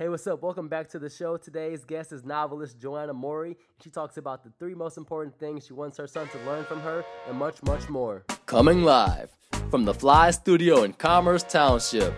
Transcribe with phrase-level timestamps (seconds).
[0.00, 0.40] Hey, what's up?
[0.40, 1.36] Welcome back to the show.
[1.36, 3.58] Today's guest is novelist Joanna Mori.
[3.84, 6.80] She talks about the three most important things she wants her son to learn from
[6.80, 8.24] her and much, much more.
[8.46, 9.28] Coming live
[9.70, 12.14] from the Fly Studio in Commerce Township,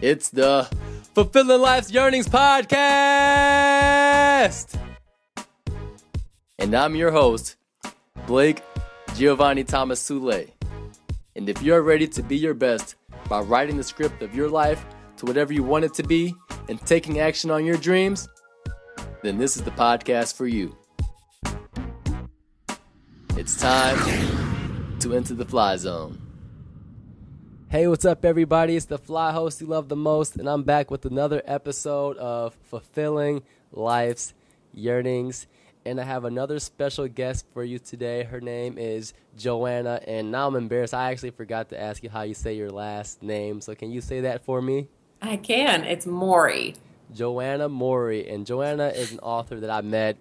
[0.00, 0.68] it's the
[1.12, 2.68] Fulfilling Life's Yearnings Podcast.
[6.60, 7.56] And I'm your host,
[8.28, 8.62] Blake
[9.16, 10.52] Giovanni Thomas Sule.
[11.34, 12.94] And if you're ready to be your best
[13.28, 16.36] by writing the script of your life to whatever you want it to be,
[16.68, 18.28] and taking action on your dreams,
[19.22, 20.76] then this is the podcast for you.
[23.36, 26.20] It's time to enter the fly zone.
[27.70, 28.76] Hey, what's up, everybody?
[28.76, 32.54] It's the fly host you love the most, and I'm back with another episode of
[32.54, 33.42] Fulfilling
[33.72, 34.34] Life's
[34.74, 35.46] Yearnings.
[35.84, 38.24] And I have another special guest for you today.
[38.24, 40.92] Her name is Joanna, and now I'm embarrassed.
[40.92, 43.60] I actually forgot to ask you how you say your last name.
[43.60, 44.88] So, can you say that for me?
[45.20, 45.84] I can.
[45.84, 46.74] It's Mori.
[47.12, 50.16] Joanna Mori, and Joanna is an author that I met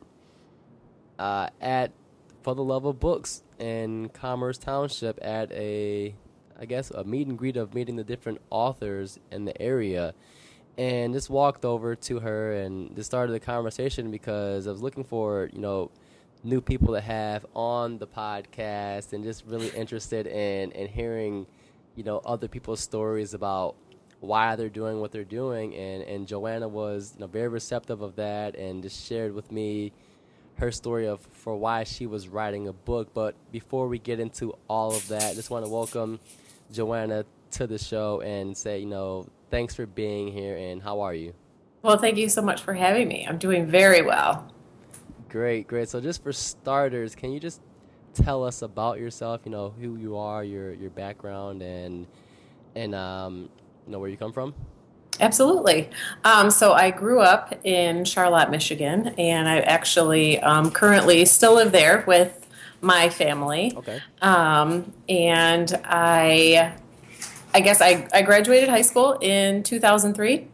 [1.19, 1.91] uh, at
[2.41, 6.15] For the Love of Books in Commerce Township at a,
[6.59, 10.15] I guess, a meet and greet of meeting the different authors in the area,
[10.77, 15.03] and just walked over to her and just started the conversation because I was looking
[15.03, 15.91] for, you know,
[16.43, 21.45] new people to have on the podcast and just really interested in in hearing,
[21.95, 23.75] you know, other people's stories about
[24.19, 28.15] why they're doing what they're doing and and Joanna was you know very receptive of
[28.15, 29.93] that and just shared with me
[30.55, 33.13] her story of for why she was writing a book.
[33.13, 36.19] But before we get into all of that I just want to welcome
[36.71, 41.13] Joanna to the show and say you know thanks for being here and how are
[41.13, 41.33] you?
[41.83, 43.25] Well thank you so much for having me.
[43.27, 44.51] I'm doing very well.
[45.29, 45.89] Great great.
[45.89, 47.61] So just for starters can you just
[48.15, 52.07] tell us about yourself you know who you are your your background and
[52.75, 53.47] and um
[53.91, 54.53] know where you come from?
[55.19, 55.89] Absolutely.
[56.23, 61.71] Um, so I grew up in Charlotte, Michigan, and I actually um, currently still live
[61.71, 62.47] there with
[62.81, 63.73] my family.
[63.75, 64.01] Okay.
[64.21, 66.75] Um, and I,
[67.53, 70.47] I guess I, I graduated high school in 2003,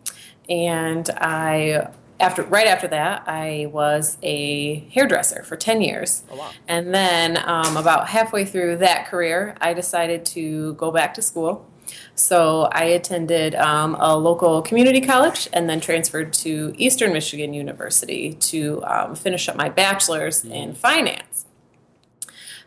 [0.50, 1.90] and I
[2.20, 6.24] after right after that, I was a hairdresser for 10 years.
[6.32, 6.52] Oh, wow.
[6.70, 11.68] And then um, about halfway through that career, I decided to go back to school
[12.16, 18.34] so I attended um, a local community college and then transferred to Eastern Michigan University
[18.34, 20.52] to um, finish up my bachelor's mm.
[20.52, 21.46] in finance.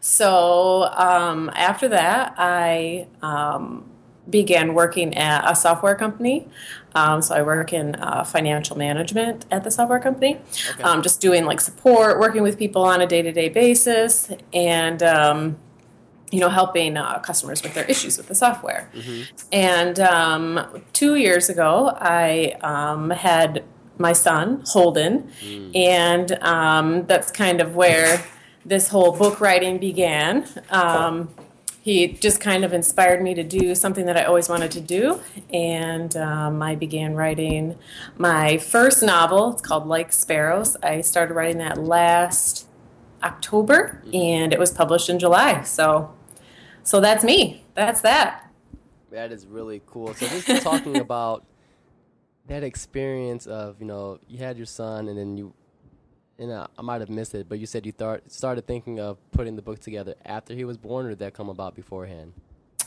[0.00, 3.90] So um, after that, I um,
[4.28, 6.48] began working at a software company.
[6.94, 10.38] Um, so I work in uh, financial management at the software company,
[10.70, 10.82] okay.
[10.82, 15.02] Um, just doing like support, working with people on a day to day basis, and
[16.30, 18.90] you know, helping uh, customers with their issues with the software.
[18.94, 19.22] Mm-hmm.
[19.52, 23.64] And um, two years ago, I um, had
[23.98, 25.76] my son Holden, mm.
[25.76, 28.24] and um, that's kind of where
[28.64, 30.46] this whole book writing began.
[30.70, 31.30] Um,
[31.80, 35.20] he just kind of inspired me to do something that I always wanted to do,
[35.52, 37.78] and um, I began writing
[38.18, 39.52] my first novel.
[39.52, 40.76] It's called Like Sparrows.
[40.82, 42.66] I started writing that last
[43.22, 44.14] October, mm.
[44.16, 45.62] and it was published in July.
[45.62, 46.12] So
[46.86, 47.64] so that's me.
[47.74, 48.48] That's that.
[49.10, 50.14] That is really cool.
[50.14, 51.44] So just talking about
[52.46, 55.52] that experience of you know you had your son and then you
[56.38, 59.18] and I, I might have missed it, but you said you thought started thinking of
[59.32, 62.32] putting the book together after he was born, or did that come about beforehand?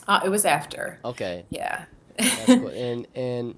[0.07, 0.99] Uh, it was after.
[1.03, 1.45] Okay.
[1.49, 1.85] Yeah.
[2.45, 2.67] cool.
[2.73, 3.55] And and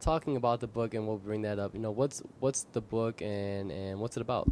[0.00, 1.74] talking about the book, and we'll bring that up.
[1.74, 4.50] You know, what's what's the book and and what's it about?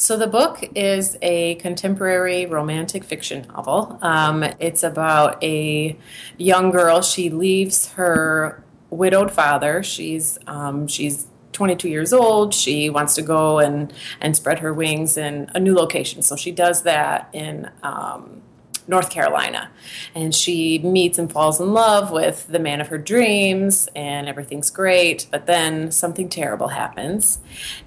[0.00, 3.98] So the book is a contemporary romantic fiction novel.
[4.00, 5.96] Um, it's about a
[6.36, 7.02] young girl.
[7.02, 9.82] She leaves her widowed father.
[9.82, 12.54] She's um, she's 22 years old.
[12.54, 16.22] She wants to go and and spread her wings in a new location.
[16.22, 18.42] So she does that in um,
[18.88, 19.70] North Carolina.
[20.14, 24.70] And she meets and falls in love with the man of her dreams, and everything's
[24.70, 25.26] great.
[25.30, 27.38] But then something terrible happens,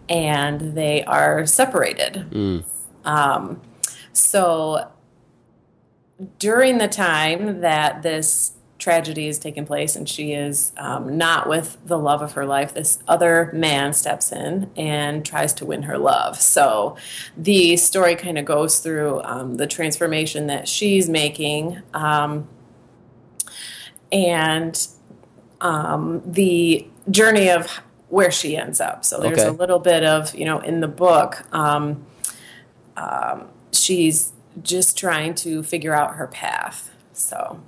[0.08, 2.28] and they are separated.
[2.32, 2.64] Mm.
[3.04, 3.62] Um,
[4.14, 4.92] so
[6.38, 11.78] during the time that this tragedy is taking place and she is um, not with
[11.86, 16.00] the love of her life, this other man steps in and tries to win her
[16.00, 16.42] love.
[16.42, 16.98] So
[17.38, 22.50] the story kind of goes through um, the transformation that she's making um,
[24.12, 24.88] and
[25.62, 27.68] um, the journey of
[28.10, 29.06] where she ends up.
[29.06, 29.48] So there's okay.
[29.48, 32.04] a little bit of, you know, in the book, um,
[32.98, 36.90] um, she's just trying to figure out her path.
[37.14, 37.62] So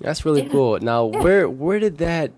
[0.00, 0.48] that's really yeah.
[0.48, 0.78] cool.
[0.80, 1.20] Now, yeah.
[1.20, 2.32] where where did that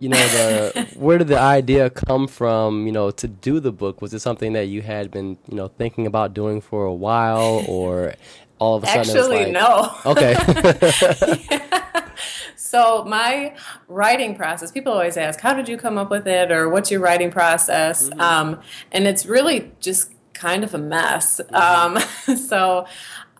[0.00, 4.02] you know the where did the idea come from you know to do the book
[4.02, 7.62] was it something that you had been you know thinking about doing for a while
[7.68, 8.14] or
[8.58, 10.34] all of a sudden actually like, no okay
[12.56, 13.54] so my
[13.88, 17.00] writing process people always ask how did you come up with it or what's your
[17.00, 18.20] writing process Mm-hmm.
[18.20, 18.60] um,
[18.90, 21.98] and it's really just kind of a mess um,
[22.36, 22.86] so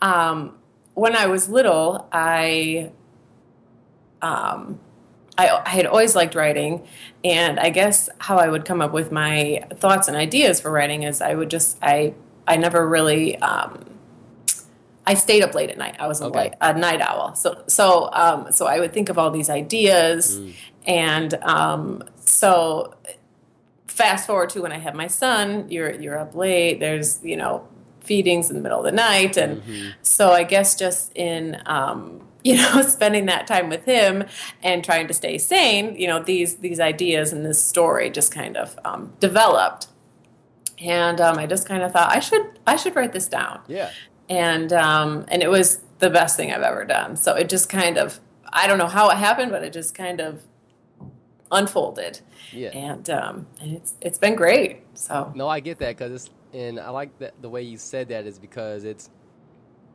[0.02, 0.54] um,
[1.00, 2.90] when i was little i
[4.22, 4.78] um,
[5.38, 6.86] I, I had always liked writing,
[7.24, 11.04] and I guess how I would come up with my thoughts and ideas for writing
[11.04, 12.12] is I would just I
[12.46, 13.72] I never really um,
[15.06, 15.96] I stayed up late at night.
[15.98, 16.52] I was a, Okay.
[16.60, 20.38] a night owl, so so um, so I would think of all these ideas,
[20.86, 22.94] and um, so
[23.86, 25.70] fast forward to when I had my son.
[25.70, 26.78] You're you're up late.
[26.80, 27.66] There's you know
[28.10, 29.62] feedings in the middle of the night, and
[30.02, 34.24] so I guess just in um, you know spending that time with him
[34.64, 38.56] and trying to stay sane, you know these these ideas and this story just kind
[38.56, 39.86] of um, developed,
[40.80, 43.60] and um, I just kind of thought I should I should write this down.
[43.68, 43.90] Yeah.
[44.28, 47.16] And um, and it was the best thing I've ever done.
[47.16, 48.18] So it just kind of
[48.52, 50.42] I don't know how it happened, but it just kind of
[51.52, 52.20] unfolded,
[52.52, 52.70] yeah.
[52.70, 54.82] And um, and it's it's been great.
[54.94, 58.08] So No, I get that because it's and I like that the way you said
[58.08, 59.10] that is because it's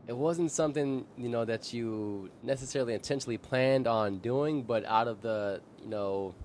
[0.08, 5.22] it wasn't something you know that you necessarily intentionally planned on doing, but out of
[5.22, 6.36] the you know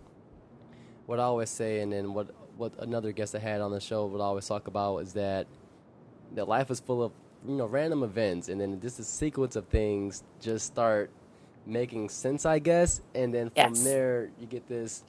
[1.07, 4.07] what I always say, and then what what another guest I had on the show
[4.07, 5.47] would always talk about is that
[6.35, 7.13] that life is full of
[7.47, 11.11] you know random events, and then just a sequence of things just start
[11.67, 13.85] making sense, I guess, and then from Yes.
[13.85, 15.05] there you get this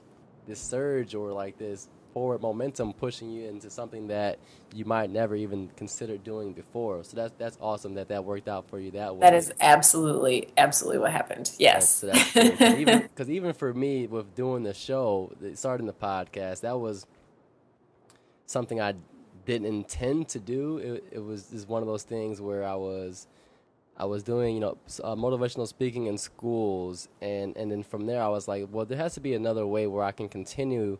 [0.46, 4.38] this surge or like this forward momentum pushing you into something that
[4.74, 7.02] you might never even consider doing before.
[7.04, 9.20] So that's that's awesome that that worked out for you that way.
[9.20, 11.50] that is absolutely absolutely what happened.
[11.58, 11.88] Yes.
[11.96, 12.50] So that's cool.
[12.56, 17.06] 'Cause even because even for me with doing the show, starting the podcast, that was
[18.46, 18.94] something I
[19.44, 20.78] didn't intend to do.
[20.78, 23.26] It, it was just one of those things where I was.
[23.94, 28.22] I was doing, you know, uh, motivational speaking in schools, and and then from there
[28.22, 30.98] I was like, well, there has to be another way where I can continue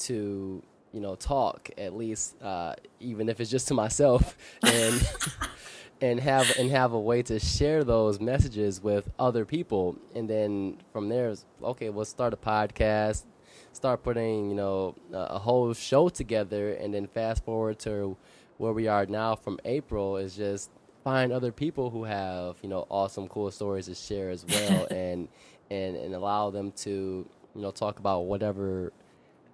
[0.00, 0.62] to,
[0.92, 5.08] you know, talk at least, uh, even if it's just to myself, and
[6.00, 10.78] and have and have a way to share those messages with other people, and then
[10.92, 13.24] from there, okay, we'll start a podcast,
[13.72, 18.16] start putting, you know, a, whole show together, and then fast forward to
[18.58, 20.70] where we are now from April is just
[21.02, 25.28] find other people who have you know awesome cool stories to share as well and
[25.70, 28.92] and and allow them to you know talk about whatever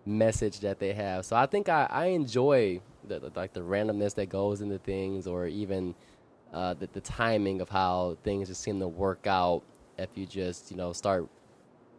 [0.07, 4.15] message that they have so i think i i enjoy the, the- like the randomness
[4.15, 5.95] that goes into things or even
[6.53, 9.63] uh the, the timing of how things just seem to work out
[9.99, 11.29] if you just you know start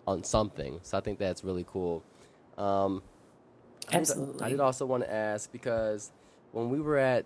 [0.08, 2.02] on something so i think that's really cool
[2.58, 3.02] um
[3.90, 4.46] I did- Absolutely.
[4.46, 6.12] I did also want to ask because
[6.52, 7.26] when we were at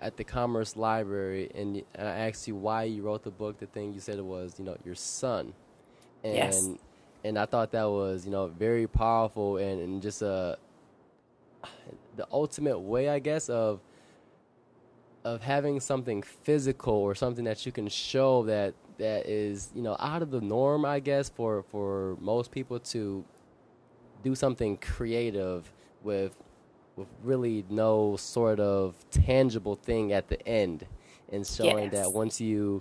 [0.00, 3.66] at the Commerce Library and, and I asked you why you wrote the book, the
[3.66, 5.54] thing you said it was you know your son,
[6.24, 6.68] and Yes.
[7.26, 10.58] And I thought that was you know very powerful and, and just a
[12.16, 13.80] the ultimate way I guess of
[15.24, 19.96] of having something physical or something that you can show that that is you know
[19.98, 23.24] out of the norm I guess for for most people to
[24.22, 25.70] do something creative
[26.02, 26.36] with
[26.96, 30.86] with really no sort of tangible thing at the end
[31.32, 31.92] and showing Yes.
[31.92, 32.80] that once you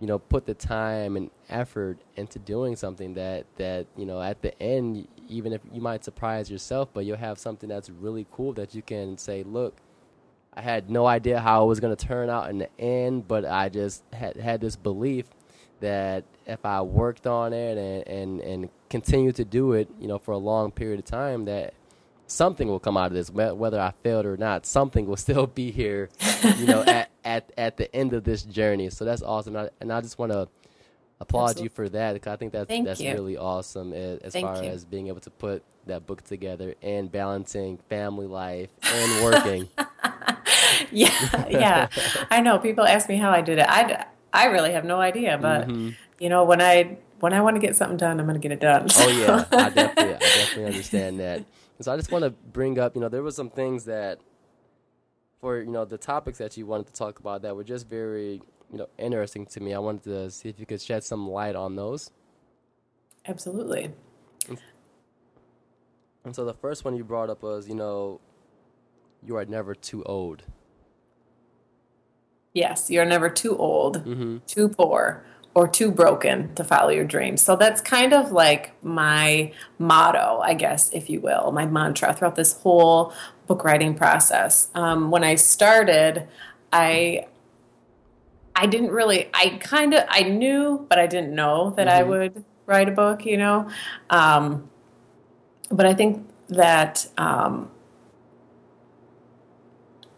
[0.00, 4.42] you know put the time and effort into doing something that that you know at
[4.42, 8.52] the end even if you might surprise yourself but you'll have something that's really cool
[8.52, 9.74] that you can say look
[10.56, 13.44] I had no idea how it was going to turn out in the end, but
[13.44, 15.26] I just had had this belief
[15.80, 20.18] that if I worked on it and and and continued to do it, you know,
[20.18, 21.74] for a long period of time, that
[22.28, 24.64] something will come out of this, whether I failed or not.
[24.64, 26.08] Something will still be here,
[26.56, 28.90] you know, at at at the end of this journey.
[28.90, 30.48] So that's awesome, and I, and I just want to
[31.20, 33.12] applaud you for that because I think that's Thank that's you.
[33.12, 34.70] really awesome as, as far you.
[34.70, 39.68] as being able to put that book together and balancing family life and working.
[40.90, 41.88] yeah, yeah.
[42.30, 42.58] I know.
[42.58, 43.66] People ask me how I did it.
[43.68, 45.94] I, I really have no idea, but Mhm.
[46.18, 48.52] you know, when I when I want to get something done, I'm going to get
[48.52, 48.86] it done.
[48.98, 51.38] Oh yeah, I definitely, I definitely understand that.
[51.38, 54.20] And so I just want to bring up, you know, there were some things that,
[55.44, 58.40] for you know, the topics that you wanted to talk about that were just very,
[58.72, 59.74] you know, interesting to me.
[59.74, 62.10] I wanted to see if you could shed some light on those.
[63.26, 63.90] Absolutely.
[66.24, 68.22] And so the first one you brought up was, you know,
[69.22, 70.44] you are never too old.
[72.54, 74.38] Yes, you're never too old, Mm-hmm.
[74.46, 77.42] too poor, or too broken to follow your dreams.
[77.42, 82.36] So that's kind of like my motto, I guess, if you will, my mantra throughout
[82.36, 83.12] this whole
[83.46, 84.68] book writing process.
[84.74, 86.26] Um, when I started,
[86.72, 87.26] I
[88.56, 89.28] I didn't really.
[89.34, 93.26] I kind of I knew, but I didn't know that I would write a book.
[93.26, 93.68] You know,
[94.10, 94.70] um,
[95.70, 97.70] but I think that um,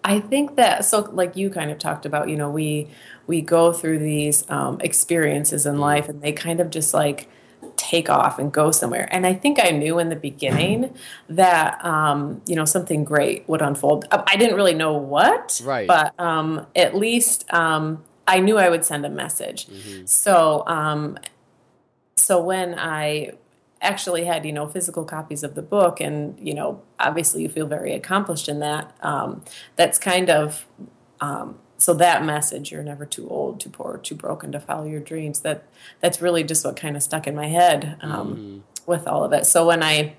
[0.04, 2.28] I think that so like you kind of talked about.
[2.28, 2.88] You know, we
[3.26, 7.28] we go through these um, experiences in life, and they kind of just like
[7.76, 9.08] take off and go somewhere.
[9.10, 10.94] And I think I knew in the beginning
[11.28, 14.06] that um, you know something great would unfold.
[14.10, 15.86] I didn't really know what, Right.
[15.86, 19.68] But um, at least um, I knew I would send a message.
[20.04, 21.18] So um,
[22.16, 23.32] so when I
[23.82, 27.66] actually had you know physical copies of the book, and you know obviously you feel
[27.66, 28.94] very accomplished in that.
[29.00, 29.44] Um,
[29.76, 30.66] that's kind of
[31.20, 35.00] um, so that message you're never too old too poor too broken to follow your
[35.00, 35.64] dreams that
[36.00, 39.44] that's really just what kind of stuck in my head um, with all of it
[39.46, 40.14] so when i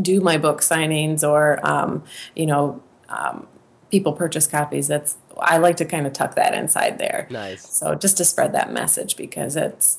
[0.00, 2.02] do my book signings or um,
[2.34, 3.46] you know um,
[3.90, 7.66] people purchase copies that's i like to kind of tuck that inside there Nice.
[7.68, 9.98] so just to spread that message because it's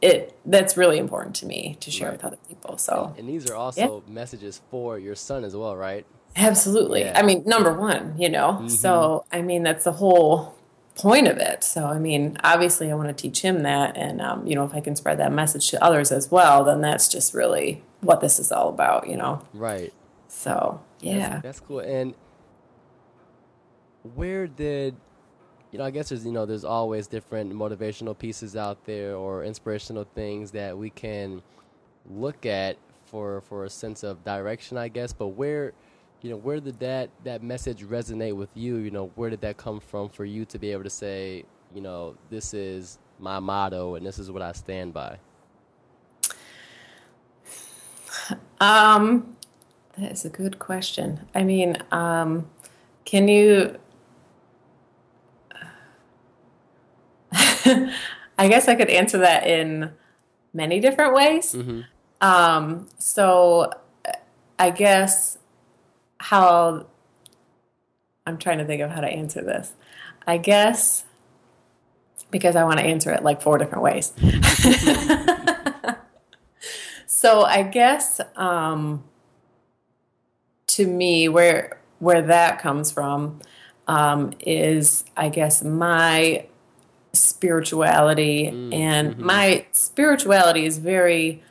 [0.00, 2.12] it that's really important to me to share Right.
[2.16, 6.04] with other people so And these are also messages for your son as well, right?
[6.36, 7.00] Absolutely.
[7.02, 7.18] Yeah.
[7.18, 8.66] I mean, number one, you know.
[8.68, 10.54] So, I mean, that's the whole
[10.94, 11.64] point of it.
[11.64, 14.74] So, I mean, obviously, I want to teach him that, and um, you know, if
[14.74, 18.38] I can spread that message to others as well, then that's just really what this
[18.38, 19.42] is all about, you know.
[19.52, 19.92] Right.
[20.28, 21.40] So, That's- yeah.
[21.42, 21.80] That's, cool.
[21.80, 22.14] And
[24.14, 24.96] where did
[25.70, 29.42] you know, I guess there's you know, there's always different motivational pieces out there or
[29.42, 31.42] inspirational things that we can
[32.10, 35.12] look at for for a sense of direction, I guess.
[35.14, 35.72] But where
[36.22, 38.76] you know, where did that that message resonate with you?
[38.76, 41.80] You know, where did that come from for you to be able to say, you
[41.80, 45.18] know, this is my motto and this is what I stand by?
[48.60, 49.36] Um,
[49.98, 51.26] that is a good question.
[51.34, 52.48] I mean, um,
[53.04, 53.76] can you?
[58.38, 59.90] I guess I could answer that in
[60.54, 61.54] many different ways.
[62.20, 63.72] Um, so
[64.58, 65.38] I guess
[66.22, 66.86] how
[68.24, 69.72] I'm trying to think of how to answer this.
[70.26, 71.04] I guess
[72.30, 74.12] because I want to answer it like four different ways.
[77.06, 79.04] so I guess um,
[80.68, 83.40] to me, where where that comes from
[83.86, 86.46] um, is, I guess, my
[87.12, 91.42] spirituality, and my spirituality is very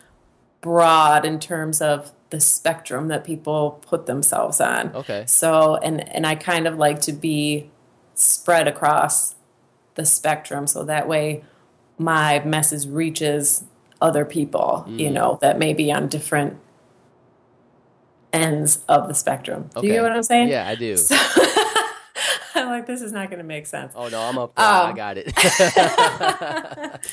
[0.62, 4.94] broad in terms of the spectrum that people put themselves on.
[4.96, 5.24] Okay.
[5.28, 7.70] So, and and I kind of like to be
[8.16, 9.36] spread across
[9.96, 11.44] the spectrum, so that way
[11.98, 13.64] my message reaches
[14.02, 14.86] other people.
[14.88, 16.58] You know, that may be on different
[18.34, 19.70] ends of the spectrum.
[19.76, 19.98] Do you Okay.
[19.98, 20.48] get what I'm saying?
[20.50, 20.96] Yeah, I do.
[22.56, 23.94] I'm like, this is not going to make sense.
[23.96, 24.66] oh no, I'm up there.
[24.66, 25.34] I Um, got it.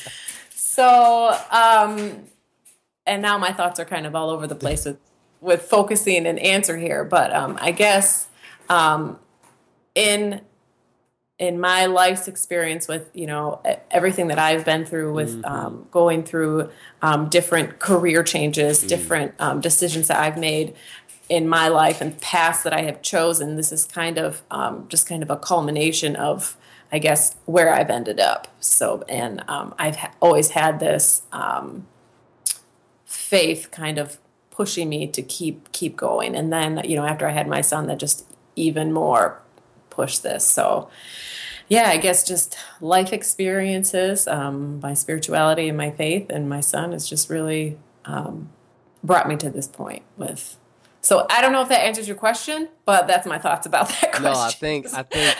[0.51, 2.23] So, um,
[3.05, 4.97] and now my thoughts are kind of all over the place with,
[5.41, 7.03] with focusing an answer here.
[7.03, 8.27] But um, I guess
[8.69, 9.19] um,
[9.95, 10.41] in
[11.37, 16.23] in my life's experience with you know everything that I've been through with um, going
[16.23, 16.69] through
[17.01, 20.75] um, different career changes, different um, decisions that I've made
[21.29, 23.55] in my life and past that I have chosen.
[23.55, 26.57] This is kind of um, just kind of a culmination of,
[26.91, 28.47] I guess, where I've ended up.
[28.59, 31.87] So, and um, I've ha- always had this um,
[33.05, 34.17] faith kind of
[34.59, 36.35] pushing me to keep keep going.
[36.35, 38.25] And then, you know, after I had my son, that just
[38.57, 39.41] even more
[39.89, 40.45] pushed this.
[40.45, 40.89] So,
[41.69, 46.91] yeah, I guess just life experiences, um, my spirituality and my faith, and my son
[46.91, 48.49] has just really um,
[49.01, 50.57] brought me to this point with.
[50.99, 54.11] So I don't know if that answers your question, but that's my thoughts about that
[54.11, 54.23] question.
[54.23, 55.37] No, I think I think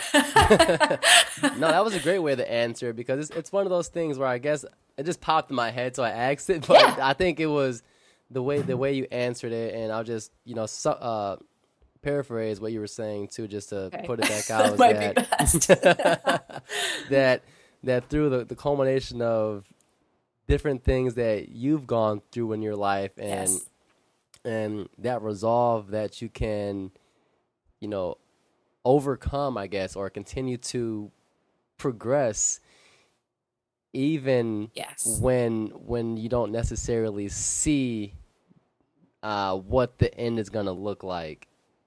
[1.58, 4.16] no, that was a great way to answer because it's it's one of those things
[4.18, 4.64] where I guess
[4.96, 6.66] it just popped in my head, so I asked it.
[6.66, 6.96] But Yeah.
[7.06, 7.82] I think it was
[8.30, 11.36] the way the way you answered it, and I'll just you know su- uh,
[12.02, 14.02] paraphrase what you were saying too, just to Okay.
[14.06, 14.76] put it back out.
[14.78, 16.52] that,
[17.10, 17.42] that
[17.82, 19.66] that through the, the culmination of
[20.46, 23.66] different things that you've gone through in your life and Yes.
[24.44, 26.90] and that resolve that you can
[27.80, 28.16] you know
[28.84, 31.10] overcome i guess or continue to
[31.78, 32.58] progress
[33.92, 35.18] even Yes.
[35.20, 38.14] when when you don't necessarily see
[39.22, 41.46] uh what the end is going to look like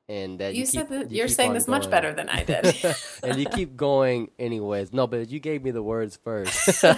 [0.09, 2.27] and that you, You keep, said that you you're keep saying this much better than
[2.29, 2.75] I did.
[3.23, 6.83] and you keep going anyways no but you gave me the words first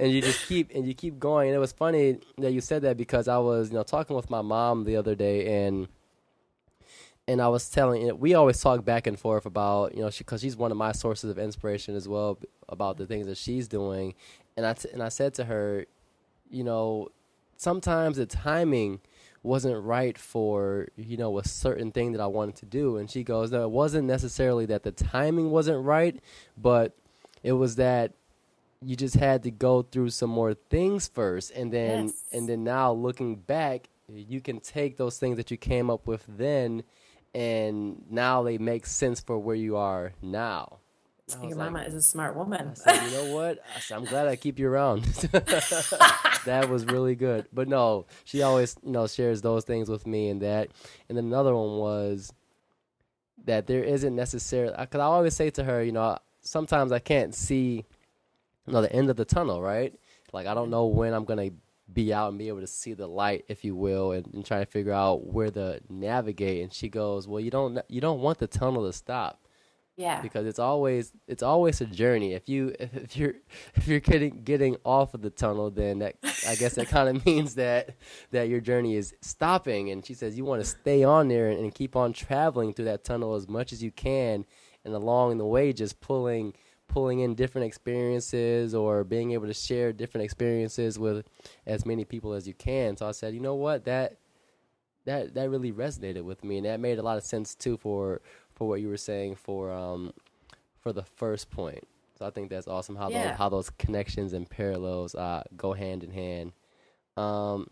[0.00, 1.48] and you just keep and you keep going.
[1.48, 4.30] And it was funny that you said that because I was you know talking with
[4.30, 5.88] my mom the other day and
[7.28, 10.40] and I was telling it, we always talk back and forth about you know because
[10.40, 13.68] she, she's one of my sources of inspiration as well about the things that she's
[13.68, 14.14] doing,
[14.56, 15.84] and I t- and I said to her,
[16.48, 17.08] you know,
[17.60, 19.00] sometimes the timing
[19.42, 23.22] wasn't right for you know a certain thing that I wanted to do, and she
[23.22, 26.18] goes, no, it wasn't necessarily that the timing wasn't right,
[26.56, 26.96] but
[27.42, 28.12] it was that
[28.82, 31.50] you just had to go through some more things first.
[31.52, 32.24] And then Yes.
[32.32, 36.24] and then now looking back you can take those things that you came up with
[36.26, 36.82] then
[37.32, 40.79] and now they make sense for where you are now
[41.42, 42.74] Your like- mama is a smart woman.
[42.76, 43.58] Said, you know what?
[43.90, 45.04] I I'm glad I keep you around.
[46.44, 47.46] that was really good.
[47.52, 50.68] But no, she always, you know, shares those things with me and that.
[51.08, 52.32] And then another one was
[53.44, 57.34] that there isn't necessarily, because I always say to her, you know, sometimes I can't
[57.34, 57.84] see,
[58.66, 59.94] you know, the end of the tunnel, right?
[60.32, 61.56] Like, I don't know when I'm going to
[61.92, 64.60] be out and be able to see the light, if you will, and, and try
[64.60, 66.62] to figure out where to navigate.
[66.62, 69.39] And she goes, well, you don't, you don't want the tunnel to stop
[70.00, 70.20] yeah.
[70.20, 72.32] because it's always it's always a journey.
[72.32, 73.34] If you if you're
[73.74, 76.16] if you're getting getting off of the tunnel, then that
[76.48, 77.96] I guess that kind of means that
[78.30, 79.90] that your journey is stopping.
[79.90, 82.86] And she says you want to stay on there and, and keep on traveling through
[82.86, 84.46] that tunnel as much as you can,
[84.84, 86.54] and along the way just pulling
[86.88, 91.24] pulling in different experiences or being able to share different experiences with
[91.64, 92.96] as many people as you can.
[92.96, 94.16] So I said, you know what, that
[95.04, 98.20] that that really resonated with me, and that made a lot of sense too for
[98.60, 100.12] for what you were saying for um
[100.82, 101.88] for the first point.
[102.18, 103.28] So I think that's awesome how Yeah.
[103.28, 106.52] those how those connections and parallels uh go hand in hand.
[107.16, 107.70] Um,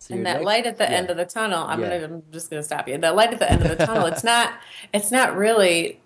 [0.00, 0.90] so and that next- light at the yeah.
[0.98, 2.00] end of the tunnel i'm Yeah.
[2.00, 4.24] gonna i'm just gonna stop you that light at the end of the tunnel it's
[4.24, 4.52] not
[4.92, 6.00] it's not really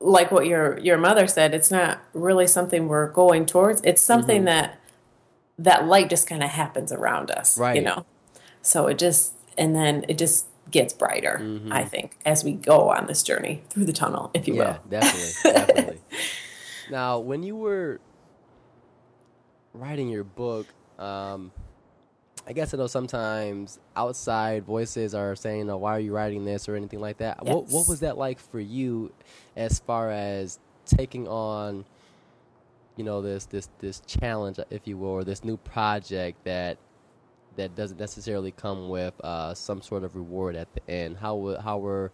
[0.00, 4.40] like what your your mother said it's not really something we're going towards it's something
[4.44, 4.44] Mm-hmm.
[4.46, 4.78] that
[5.58, 7.76] that light just kind of happens around us Right.
[7.76, 8.04] you know
[8.60, 11.72] so it just and then it just gets brighter Mm-hmm.
[11.72, 14.64] i think as we go on this journey through the tunnel if you will.
[14.64, 16.00] Yeah, will definitely, definitely.
[16.90, 18.00] Now, when you were
[19.74, 20.66] writing your book,
[20.98, 21.52] um,
[22.46, 26.68] I guess I know sometimes outside voices are saying, oh, "Why are you writing this?"
[26.68, 27.44] or anything like that.
[27.44, 29.12] What What was that like for you,
[29.56, 31.84] as far as taking on,
[32.96, 36.78] you know, this this this challenge, if you will, or this new project that
[37.56, 41.18] that doesn't necessarily come with uh, some sort of reward at the end?
[41.18, 42.12] How how were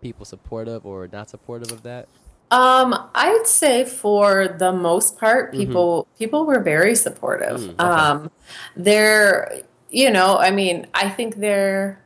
[0.00, 2.08] people supportive or not supportive of that?
[2.50, 7.60] Um, I'd say for the most part, people people were very supportive.
[7.60, 7.84] Mm, okay.
[7.84, 8.30] Um,
[8.74, 12.02] there, you know, I mean, I think there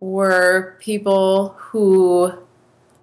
[0.00, 2.34] were people who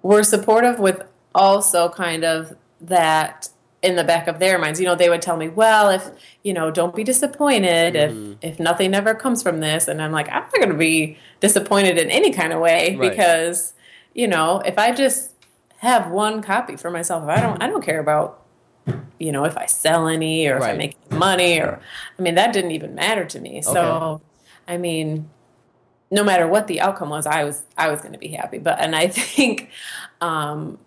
[0.02, 1.02] were supportive with
[1.34, 3.48] also kind of that
[3.82, 4.78] in the back of their minds.
[4.78, 6.08] You know, they would tell me, "Well, if
[6.42, 8.36] you know, don't be disappointed Mhm.
[8.42, 11.18] if if nothing ever comes from this." And I'm like, I'm not going to be
[11.40, 13.10] disappointed in any kind of way Right.
[13.10, 13.74] because
[14.14, 15.30] you know, if I just
[15.78, 18.38] have one copy for myself, if I don't, I don't care about
[19.18, 20.78] you know if I sell any or if I Right.
[20.78, 21.80] make money or
[22.18, 23.62] I mean that didn't even matter to me.
[23.62, 24.20] So
[24.68, 25.28] I mean,
[26.10, 28.58] no matter what the outcome was, I was I was going to be happy.
[28.58, 29.70] But and I think,
[30.20, 30.78] um,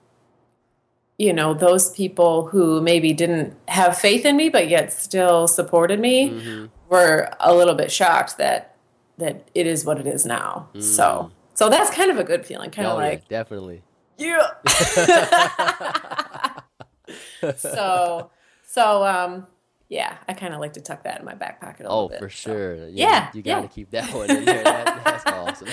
[1.18, 6.00] you know, those people who maybe didn't have faith in me but yet still supported
[6.00, 6.70] me Mhm.
[6.90, 8.72] were a little bit shocked that
[9.18, 10.68] that it is what it is now.
[10.80, 13.82] So so that's kind of a good feeling, kind of Oh, yeah, like definitely.
[14.18, 14.46] yeah.
[17.58, 18.30] so
[18.68, 19.48] so um
[19.88, 22.18] yeah, I kind of like to tuck that in my back pocket a little bit.
[22.18, 22.52] Oh, for so.
[22.52, 22.88] sure.
[22.90, 23.68] Yeah, you got to yeah.
[23.68, 24.64] keep that one in there.
[24.64, 25.68] That, that's awesome.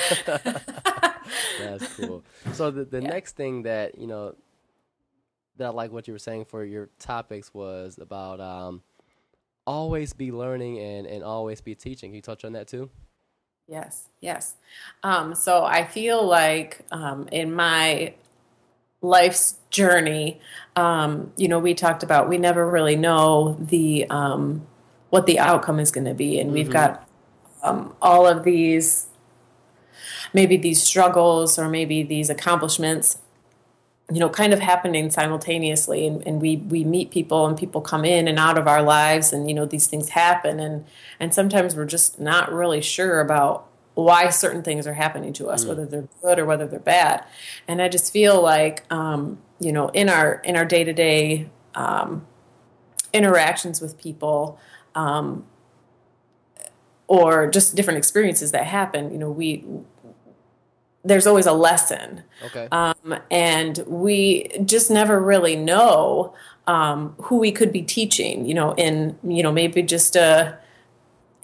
[1.59, 2.23] that's cool.
[2.53, 3.09] So the the Yeah.
[3.09, 4.35] next thing that you know
[5.62, 8.83] that I like what you were saying for your topics was about um,
[9.66, 12.11] always be learning and and always be teaching.
[12.11, 12.90] Can you touch on that too?
[13.68, 14.57] Yes, yes.
[15.03, 18.14] Um, so I feel like um, in my
[19.01, 20.40] life's journey,
[20.77, 24.66] um, you know, we talked about we never really know the um,
[25.11, 26.72] what the outcome is going to be, and we've Mhm.
[26.72, 27.09] got
[27.62, 29.07] um, all of these
[30.33, 33.18] maybe these struggles or maybe these accomplishments
[34.11, 38.05] you know kind of happening simultaneously and, and we we meet people and people come
[38.05, 40.85] in and out of our lives and you know these things happen and
[41.21, 45.65] and sometimes we're just not really sure about why certain things are happening to us
[45.65, 47.25] whether they're good or whether they're bad.
[47.69, 52.27] And i just feel like um, you know in our in our day-to-day um,
[53.12, 54.59] interactions with people
[54.95, 55.45] um,
[57.07, 59.65] or just different experiences that happen you know we
[61.05, 62.69] there's always a lesson Okay.
[62.71, 66.35] um, and we just never really know
[66.67, 68.47] um, who we could be teaching.
[68.47, 70.59] You know, in you know maybe just a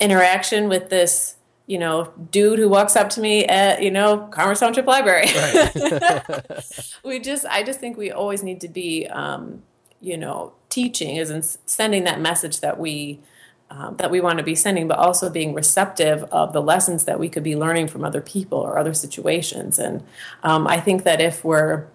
[0.01, 4.61] interaction with this you know dude who walks up to me at you know Commerce
[4.61, 5.27] Township Library.
[5.35, 6.43] Right.
[7.05, 9.63] we just I just think we always need to be um,
[10.01, 13.21] you know teaching is in sending that message that we
[13.71, 17.21] um, that we want to be sending, but also being receptive of the lessons that
[17.21, 19.79] we could be learning from other people or other situations.
[19.79, 20.03] And
[20.43, 21.87] um, I think that if we're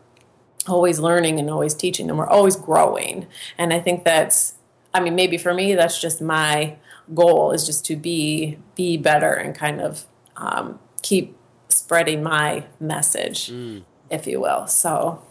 [0.67, 3.27] always learning and always teaching, then we're always growing.
[3.57, 4.53] And I think that's,
[4.93, 6.77] I mean, maybe for me, that's just my
[7.13, 10.05] goal is just to be be better and kind of
[10.37, 11.35] um, keep
[11.69, 13.83] spreading my message, mm.
[14.09, 14.67] if you will.
[14.67, 15.21] So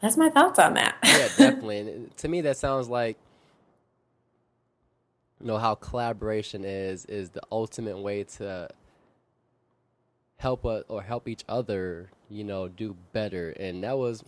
[0.00, 0.96] that's my thoughts on that.
[1.04, 1.78] yeah, definitely.
[1.78, 3.16] And to me, that sounds like
[5.40, 8.68] you know how collaboration is is the ultimate way to
[10.36, 13.50] help us or help each other you know do better.
[13.50, 14.24] And that was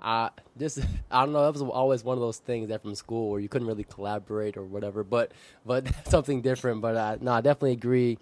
[0.00, 3.30] i just i don't know that was always one of those things that from school
[3.30, 5.32] where you couldn't really collaborate or whatever but
[5.64, 6.80] but something different.
[6.80, 8.18] But i no i definitely agree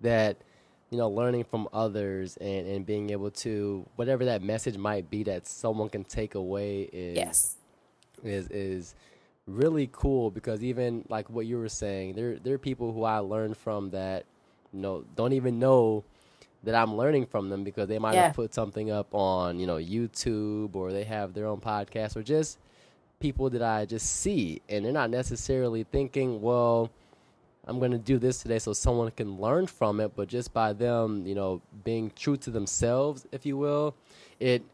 [0.00, 0.36] that
[0.90, 5.22] you know learning from others and and being able to whatever that message might be
[5.22, 7.56] that someone can take away is yes.
[8.24, 8.94] is is
[9.46, 13.18] really cool because even like what you were saying, there there are people who I
[13.18, 14.24] learned from that
[14.72, 16.04] you know don't even know
[16.64, 18.26] that I'm learning from them because they might yeah.
[18.26, 22.22] have put something up on you know YouTube or they have their own podcast or
[22.22, 22.58] just
[23.20, 26.90] people that I just see and they're not necessarily thinking well.
[27.64, 30.72] I'm going to do this today so someone can learn from it, but just by
[30.72, 33.94] them, you know, being true to themselves, if you will,
[34.40, 34.64] it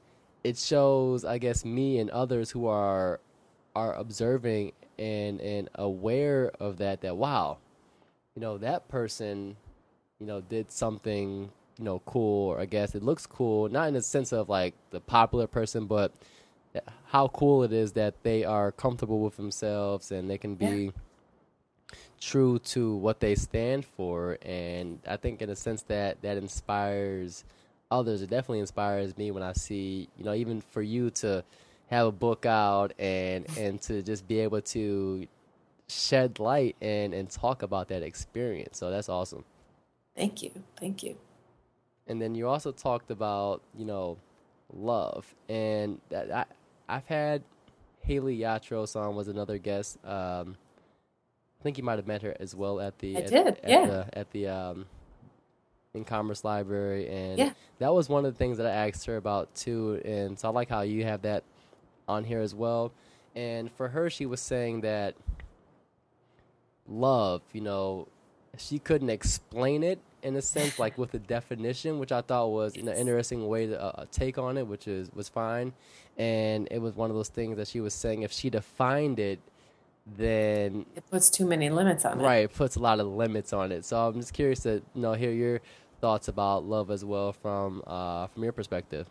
[0.42, 3.20] it shows, I guess, me and others who are
[3.74, 7.58] are observing and and aware of that that wow
[8.34, 9.56] you know that person
[10.18, 13.94] you know did something you know cool or i guess it looks cool not in
[13.94, 16.12] the sense of like the popular person but
[17.06, 20.90] how cool it is that they are comfortable with themselves and they can be yeah.
[22.20, 27.44] true to what they stand for and i think in a sense that that inspires
[27.90, 31.42] others it definitely inspires me when i see you know even for you to
[31.90, 35.26] have a book out and and to just be able to
[35.88, 38.78] shed light and and talk about that experience.
[38.78, 39.44] So that's awesome.
[40.16, 40.50] Thank you.
[40.78, 41.16] Thank you.
[42.06, 44.16] And then you also talked about, you know,
[44.72, 45.34] love.
[45.48, 46.44] And that I
[46.88, 47.42] I've had
[48.02, 49.98] Haley Yatros on was another guest.
[50.04, 50.56] Um,
[51.60, 53.68] I think you might have met her as well at the I at, did, at
[53.68, 53.86] yeah.
[53.86, 54.86] the at the um
[55.94, 57.52] in Commerce Library and yeah.
[57.78, 60.50] that was one of the things that I asked her about too and so I
[60.52, 61.42] like how you have that
[62.08, 62.92] on here as well.
[63.36, 65.14] And for her, she was saying that
[66.88, 68.08] love, you know,
[68.56, 72.76] she couldn't explain it in a sense, like with a definition, which I thought was
[72.76, 75.72] an interesting way to uh, take on it, which is was fine.
[76.16, 79.38] And it was one of those things that she was saying if she defined it,
[80.16, 82.22] then it puts too many limits on it.
[82.22, 83.84] Right, it puts a lot of limits on it.
[83.84, 85.60] So I'm just curious to you know hear your
[86.00, 89.06] thoughts about love as well from uh, from your perspective.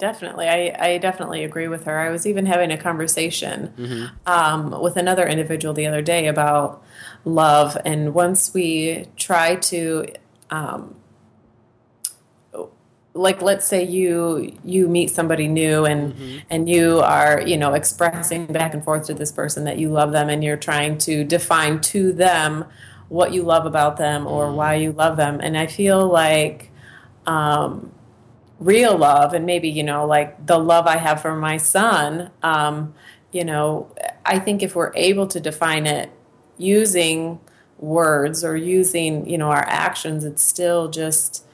[0.00, 0.48] Definitely.
[0.48, 1.98] I, I definitely agree with her.
[1.98, 4.06] I was even having a conversation mm-hmm.
[4.26, 6.82] um, with another individual the other day about
[7.26, 7.76] love.
[7.84, 10.06] And once we try to,
[10.48, 10.96] um,
[13.12, 16.38] like let's say you you meet somebody new and mm-hmm.
[16.48, 20.12] and you are you know expressing back and forth to this person that you love
[20.12, 22.64] them and you're trying to define to them
[23.08, 24.54] what you love about them or mm-hmm.
[24.54, 26.70] why you love them and i feel like
[27.26, 27.92] um,
[28.60, 32.94] real love and maybe you know like the love i have for my son um,
[33.32, 33.90] you know
[34.24, 36.12] i think if we're able to define it
[36.58, 37.40] using
[37.78, 41.44] words or using you know our actions it's still just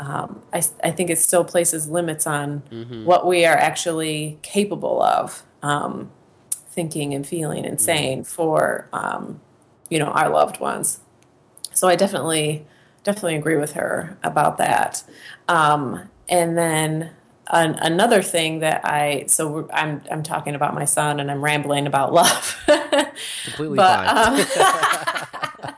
[0.00, 3.04] um, I, I, think it still places limits on mm-hmm.
[3.04, 6.12] what we are actually capable of um,
[6.52, 7.84] thinking and feeling and mm-hmm.
[7.84, 8.30] saying mm-hmm.
[8.30, 9.40] for um,
[9.90, 11.00] you know our loved ones
[11.74, 12.64] so i definitely
[13.02, 15.02] definitely agree with her about that
[15.48, 17.10] um, and then
[17.50, 21.86] an, another thing that I so I'm I'm talking about my son and I'm rambling
[21.86, 22.62] about love.
[23.44, 25.76] Completely but, fine.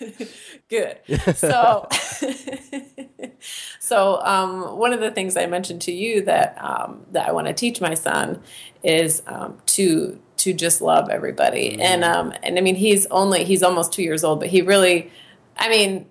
[0.00, 0.18] Um,
[0.68, 0.98] good.
[1.34, 1.88] So
[3.80, 7.48] so um, one of the things I mentioned to you that um, that I want
[7.48, 8.40] to teach my son
[8.82, 11.70] is um, to to just love everybody.
[11.70, 11.80] Mm-hmm.
[11.80, 15.10] And um, and I mean he's only he's almost two years old, but he really
[15.56, 16.06] I mean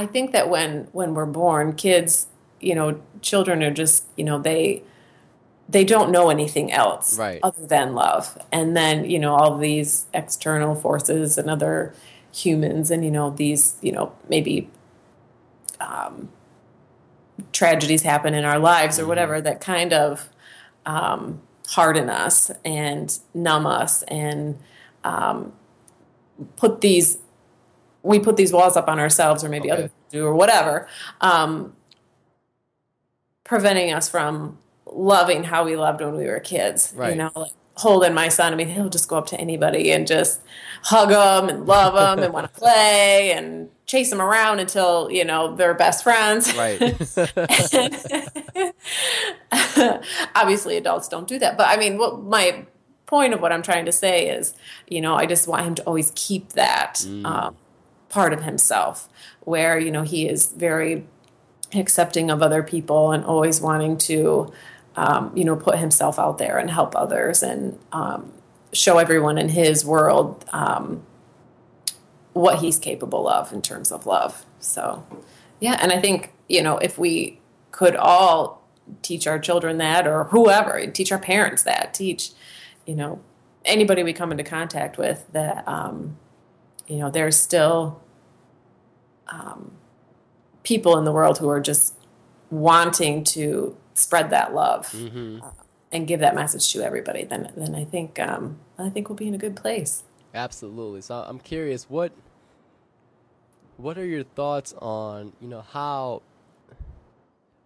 [0.00, 2.26] I think that when when we're born, kids
[2.60, 4.82] you know, children are just, you know, they
[5.68, 7.38] they don't know anything else right.
[7.42, 8.36] other than love.
[8.50, 11.94] And then, you know, all these external forces and other
[12.34, 14.68] humans and, you know, these, you know, maybe
[15.80, 16.28] um,
[17.52, 19.10] tragedies happen in our lives or mm-hmm.
[19.10, 20.28] whatever that kind of
[20.86, 24.58] um, harden us and numb us and
[25.04, 25.52] um,
[26.56, 27.18] put these
[28.02, 29.82] we put these walls up on ourselves or maybe Okay.
[29.82, 30.88] others do or whatever
[31.20, 31.74] um,
[33.44, 37.10] preventing us from loving how we loved when we were kids Right.
[37.10, 40.06] you know like holding my son i mean he'll just go up to anybody and
[40.06, 40.40] just
[40.82, 45.24] hug them and love them and want to play and chase them around until you
[45.24, 46.78] know they're best friends right.
[50.34, 52.64] obviously adults don't do that but i mean what my
[53.06, 54.54] point of what i'm trying to say is
[54.88, 57.56] you know i just want him to always keep that um,
[58.10, 59.08] part of himself
[59.40, 61.06] where you know he is very
[61.74, 64.52] accepting of other people and always wanting to
[64.96, 68.32] um, you know put himself out there and help others and um,
[68.72, 71.02] show everyone in his world um,
[72.34, 74.44] what he's capable of in terms of love.
[74.58, 75.06] So
[75.60, 77.38] yeah and i think you know if we
[77.70, 78.66] could all
[79.02, 82.32] teach our children that or whoever teach our parents that teach
[82.86, 83.20] you know
[83.64, 86.16] anybody we come into contact with that um,
[86.90, 88.00] you know there's still
[89.28, 89.72] um,
[90.64, 91.94] people in the world who are just
[92.50, 95.50] wanting to spread that love hmm uh,
[95.92, 99.28] and give that message to everybody then then I think um, I think we'll be
[99.28, 101.00] in a good place Absolutely.
[101.00, 102.12] So I'm curious, what
[103.76, 106.22] what are your thoughts on you know how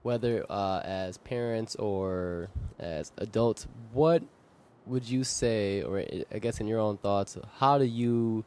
[0.03, 4.23] whether uh, as parents or as adults, what
[4.87, 8.45] would you say, or I- I guess in your own thoughts, how do you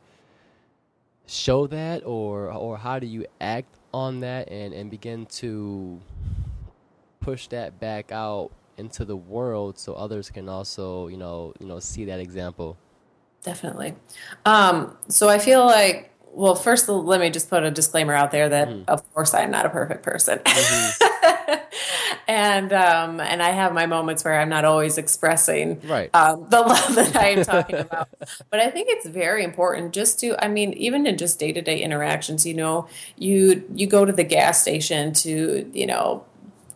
[1.28, 6.00] show that, or or how do you act on that, and and begin to
[7.20, 11.80] push that back out into the world so others can also you know you know
[11.80, 12.78] see that example.
[13.44, 13.96] Definitely.
[14.46, 18.48] Um, so I feel like, well, first, let me just put a disclaimer out there
[18.48, 20.40] that, of course, I'm not a perfect person,
[22.28, 26.10] and um, and I have my moments where I'm not always expressing Right.
[26.14, 28.10] um, the love that I am talking about.
[28.52, 31.62] But I think it's very important just to, I mean, even in just day to
[31.62, 36.24] day interactions, you know, you you go to the gas station to, you know,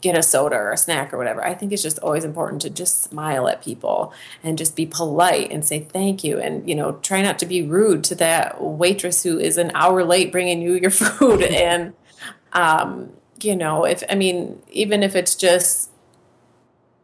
[0.01, 1.45] get a soda or a snack or whatever.
[1.45, 5.51] I think it's just always important to just smile at people and just be polite
[5.51, 9.23] and say thank you and you know try not to be rude to that waitress
[9.23, 11.93] who is an hour late bringing you your food and
[12.53, 13.11] um,
[13.41, 15.89] you know if I mean even if it's just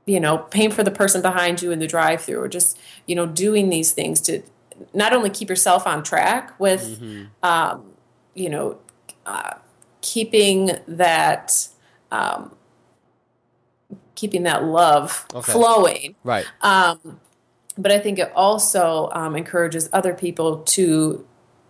[0.06, 3.28] you know paying for the person behind you in the drive-through or just you know
[3.28, 4.42] doing these things to
[4.94, 7.00] not only keep yourself on track with
[7.44, 7.92] um,
[8.34, 8.80] you know
[9.26, 9.54] uh,
[10.02, 11.68] keeping that
[12.12, 12.56] um,
[14.18, 15.54] keeping that love Okay.
[15.54, 16.46] flowing Right.
[16.62, 17.22] um,
[17.78, 21.26] but I think it also um, encourages other people to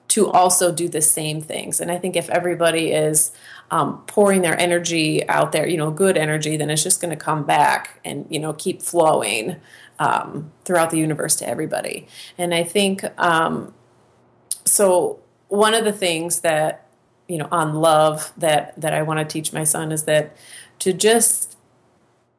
[0.07, 1.81] to also do the same things.
[1.81, 3.33] And I think if everybody is
[3.71, 7.23] um, pouring their energy out there, you know, good energy, then it's just going to
[7.29, 9.57] come back and you know keep flowing
[9.99, 12.07] um, throughout the universe to everybody.
[12.37, 13.73] And I think um,
[14.65, 15.19] so.
[15.49, 16.87] One of the things that
[17.29, 20.35] you know on love that that I want to teach my son is that
[20.79, 21.46] to just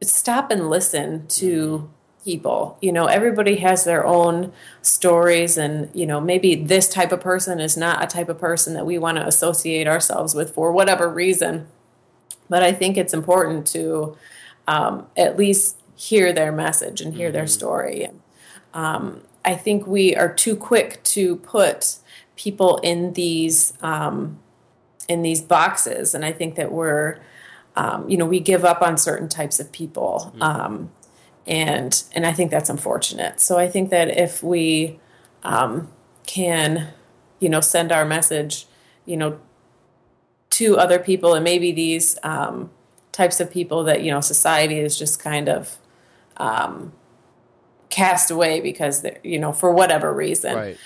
[0.03, 1.89] stop and listen to
[2.25, 2.77] people.
[2.81, 7.61] You know, everybody has their own stories, and, you know, maybe this type of person
[7.61, 11.09] is not a type of person that we want to associate ourselves with for whatever
[11.09, 11.69] reason.
[12.49, 14.17] But I think it's important to
[14.67, 18.09] um, at least hear their message and hear their story.
[18.75, 21.97] Um, I think we are too quick to put
[22.37, 24.39] people in these um,
[25.09, 27.19] in these boxes, and I think that we're
[27.81, 30.91] um, you know we give up on certain types of people um,
[31.47, 34.99] and and i think that's unfortunate so i think that if we
[35.45, 35.89] um,
[36.27, 36.89] can
[37.39, 38.67] you know send our message
[39.05, 39.39] you know
[40.51, 42.71] to other people and maybe these um,
[43.13, 45.79] types of people that you know society is just kind of
[46.39, 46.93] um,
[47.91, 50.77] cast away because they're you know for whatever reason Right.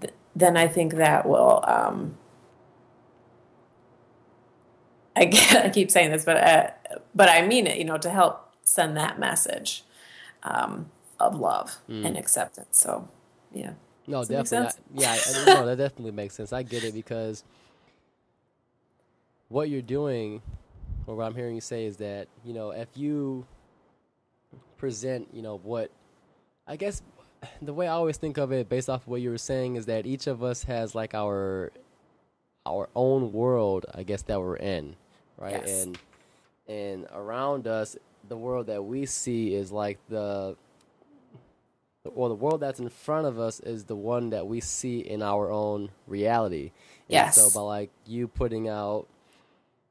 [0.00, 1.64] th- then I think that will.
[5.18, 6.70] I, I keep saying this, but uh,
[7.14, 7.78] but I mean it.
[7.78, 9.84] You know, to help send that message
[10.42, 12.78] um, of love and acceptance.
[12.78, 13.08] So,
[13.52, 13.72] yeah.
[14.06, 14.80] No, Does definitely.
[14.96, 16.52] I, yeah, I, no, that definitely makes sense.
[16.52, 17.44] I get it because
[19.48, 20.40] what you're doing,
[21.06, 23.46] or what I'm hearing you say, is that you know if you
[24.78, 25.90] present, you know what,
[26.66, 27.02] I guess
[27.60, 29.86] the way I always think of it, based off of what you were saying, is
[29.86, 31.72] that each of us has like our
[32.64, 34.96] our own world, I guess that we're in,
[35.38, 35.52] right?
[35.52, 35.84] Yes.
[35.84, 35.98] And
[36.68, 37.96] and around us,
[38.28, 40.56] the world that we see is like the
[42.04, 45.22] or the world that's in front of us is the one that we see in
[45.22, 46.62] our own reality.
[46.62, 46.72] And
[47.08, 47.36] Yes.
[47.36, 49.06] So by like you putting out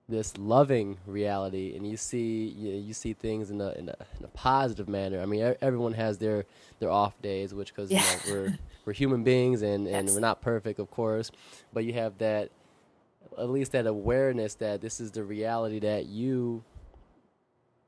[0.09, 4.25] this loving reality, and you see you, you see things in a, in a in
[4.25, 5.19] a positive manner.
[5.19, 6.45] I mean, everyone has their
[6.79, 8.03] their off days, which because yeah.
[8.25, 10.15] you know, we're we're human beings and and yes.
[10.15, 11.31] we're not perfect, of course,
[11.73, 12.51] but you have that
[13.37, 16.63] at least that awareness that this is the reality that you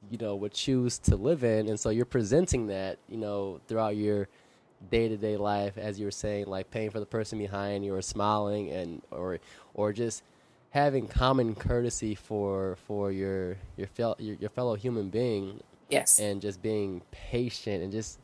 [0.09, 1.67] you know would choose to live in.
[1.67, 4.27] And so you're presenting that you know throughout your
[4.89, 8.71] day-to-day life as you were saying like paying for the person behind you or smiling
[8.71, 9.39] and or
[9.73, 10.23] or just
[10.69, 15.59] having common courtesy for for your your, fel- your, your fellow human being.
[15.89, 16.19] Yes.
[16.19, 18.19] And just being patient and just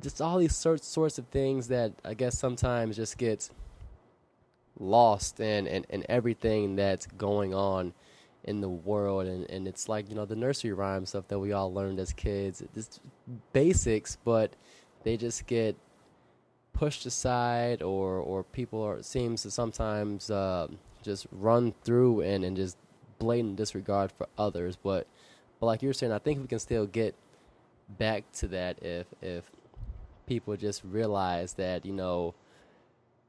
[0.00, 3.50] just all these sorts sorts of things that I guess sometimes just gets
[4.78, 7.92] lost in and, and everything that's going on
[8.44, 9.26] in the world.
[9.26, 12.12] And, and it's like you know the nursery rhyme stuff that we all learned as
[12.12, 12.62] kids.
[12.74, 13.00] It's
[13.52, 14.52] basics but
[15.04, 15.76] they just get
[16.72, 20.68] pushed aside or or people are seems to sometimes uh,
[21.02, 22.76] just run through and, and just
[23.18, 24.76] blatant disregard for others.
[24.76, 25.06] But
[25.60, 27.14] but like you're saying I think we can still get
[27.98, 29.44] back to that if if
[30.26, 32.34] people just realize that you know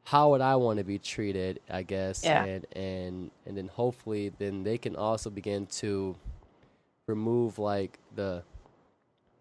[0.03, 2.43] how would I want to be treated, I guess, yeah.
[2.43, 6.15] and and and then hopefully then they can also begin to
[7.07, 8.43] remove like the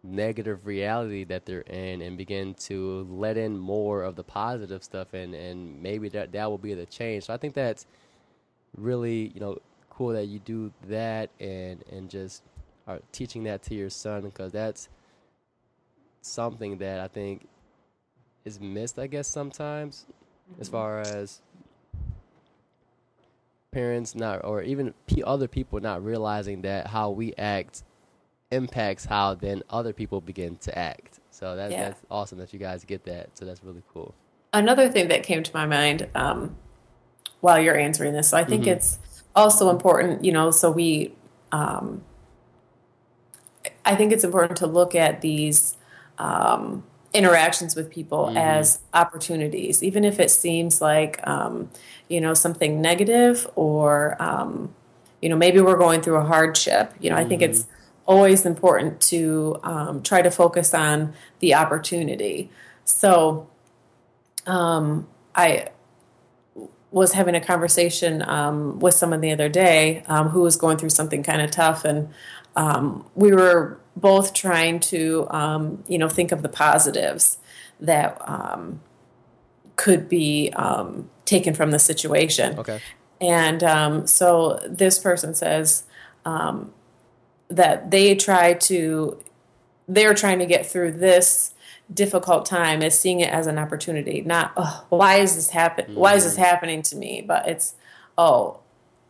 [0.04, 5.14] negative reality that they're in and begin to let in more of the positive stuff
[5.14, 7.24] and and maybe that that will be the change.
[7.24, 7.86] So I think that's
[8.76, 9.58] really, you know,
[9.90, 12.42] cool that you do that and and just
[12.86, 14.88] are teaching that to your son because that's
[16.20, 17.48] something that I think
[18.44, 20.06] is missed, I guess, sometimes
[20.60, 21.40] as far as
[23.72, 27.82] parents not or even p- other people not realizing that how we act
[28.50, 31.18] impacts how then other people begin to act.
[31.30, 31.88] So that, yeah.
[31.88, 33.36] that's awesome that you guys get that.
[33.36, 34.14] So that's really cool.
[34.52, 36.56] Another thing that came to my mind um,
[37.40, 38.72] while you're answering this, so I think mm-hmm.
[38.72, 38.98] it's
[39.34, 41.14] also important, you know, so we,
[41.50, 42.02] um,
[43.84, 45.78] I think it's important to look at these
[46.18, 48.36] um, interactions with people mm-hmm.
[48.36, 51.70] as opportunities, even if it seems like um,
[52.08, 54.74] you know something negative or um,
[55.20, 56.94] you know maybe we're going through a hardship.
[57.00, 57.26] You know, mm-hmm.
[57.26, 57.72] I think it's mm-hmm.
[58.06, 62.50] always important to um, try to focus on the opportunity.
[62.84, 63.48] So,
[64.46, 65.68] um, I
[66.90, 70.90] was having a conversation um, with someone the other day um, who was going through
[70.90, 72.08] something kind of tough, and
[73.14, 77.38] we were both trying to um, you know think of the positives
[77.80, 78.80] that um,
[79.76, 82.58] could be um, taken from the situation.
[82.58, 82.80] Okay.
[83.20, 85.84] And um, so this person says
[86.24, 86.72] um,
[87.48, 89.22] that they try to
[89.88, 91.54] they're trying to get through this
[91.92, 96.14] difficult time as seeing it as an opportunity not oh, why is this happen why
[96.14, 96.38] is this mm.
[96.38, 97.74] happening to me but it's
[98.16, 98.61] oh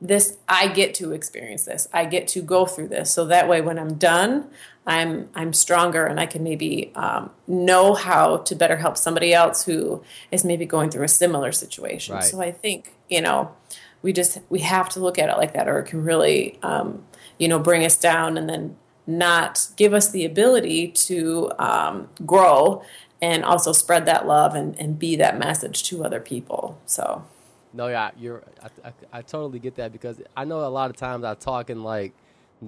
[0.02, 1.88] this I get to experience this.
[1.92, 3.12] I get to go through this.
[3.12, 4.48] So that way when I'm done,
[4.84, 9.64] I'm I'm stronger and I can maybe um, know how to better help somebody else
[9.64, 12.16] who is maybe going through a similar situation.
[12.16, 12.24] Right.
[12.24, 13.54] So I think you know
[14.02, 17.04] we just we have to look at it like that, or it can really um,
[17.38, 22.82] you know bring us down and then not give us the ability to um, grow
[23.20, 26.80] and also spread that love and, and be that message to other people.
[26.86, 27.24] So
[27.72, 28.42] no, yeah, you're.
[28.62, 31.70] I, I, I, totally get that because I know a lot of times I talk
[31.70, 32.12] in like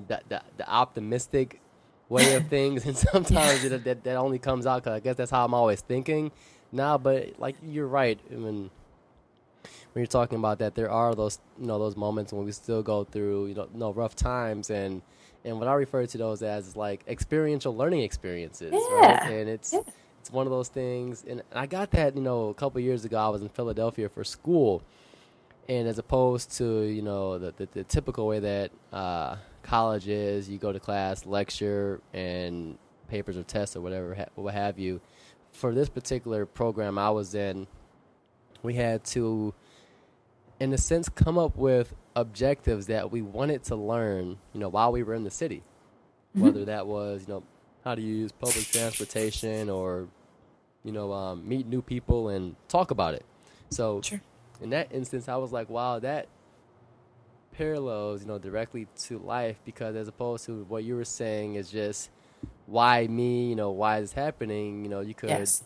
[0.08, 1.60] the the, the optimistic
[2.08, 5.30] way of things, and sometimes it, that that only comes out because I guess that's
[5.30, 6.32] how I'm always thinking
[6.72, 6.98] now.
[6.98, 8.18] But like you're right.
[8.30, 8.70] I mean,
[9.92, 12.82] when you're talking about that, there are those you know those moments when we still
[12.82, 15.02] go through you know, you know rough times and
[15.44, 19.00] and what I refer to those as is like experiential learning experiences, yeah.
[19.00, 19.32] right?
[19.32, 19.72] And it's.
[19.72, 19.80] Yeah
[20.24, 23.18] it's one of those things, and I got that you know a couple years ago.
[23.18, 24.82] I was in Philadelphia for school,
[25.68, 30.48] and as opposed to you know the the, the typical way that uh, college is,
[30.48, 35.00] you go to class, lecture, and papers or tests or whatever ha- what have you.
[35.52, 37.66] For this particular program I was in,
[38.62, 39.54] we had to,
[40.58, 44.38] in a sense, come up with objectives that we wanted to learn.
[44.52, 45.62] You know, while we were in the city,
[46.34, 46.44] mm-hmm.
[46.44, 47.42] whether that was you know
[47.84, 50.08] how to use public transportation or
[50.84, 53.24] you know um, meet new people and talk about it.
[53.70, 54.20] So sure.
[54.60, 56.28] In that instance, I was like, wow, that
[57.52, 61.70] parallels you know directly to life because as opposed to what you were saying is
[61.70, 62.10] just
[62.66, 64.82] why me, you know, why is happening?
[64.84, 65.30] You know, you could.
[65.30, 65.62] Yes.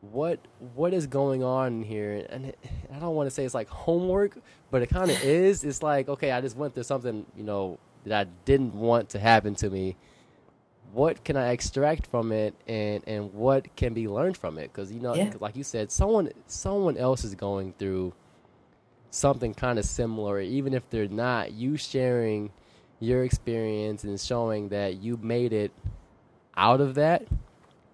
[0.00, 0.38] What
[0.74, 2.26] what is going on here?
[2.30, 2.58] And it,
[2.94, 4.38] I don't want to say it's like homework,
[4.70, 5.64] but it kind of is.
[5.64, 9.18] It's like okay, I just went through something, you know, that I didn't want to
[9.18, 9.96] happen to me,
[10.92, 14.92] what can I extract from it and and what can be learned from it because
[14.92, 15.32] you know yeah.
[15.40, 18.14] like you said someone someone else is going through
[19.10, 21.52] something kind of similar, even if they're not.
[21.52, 22.50] You sharing
[23.00, 25.72] your experience and showing that you made it
[26.56, 27.26] out of that,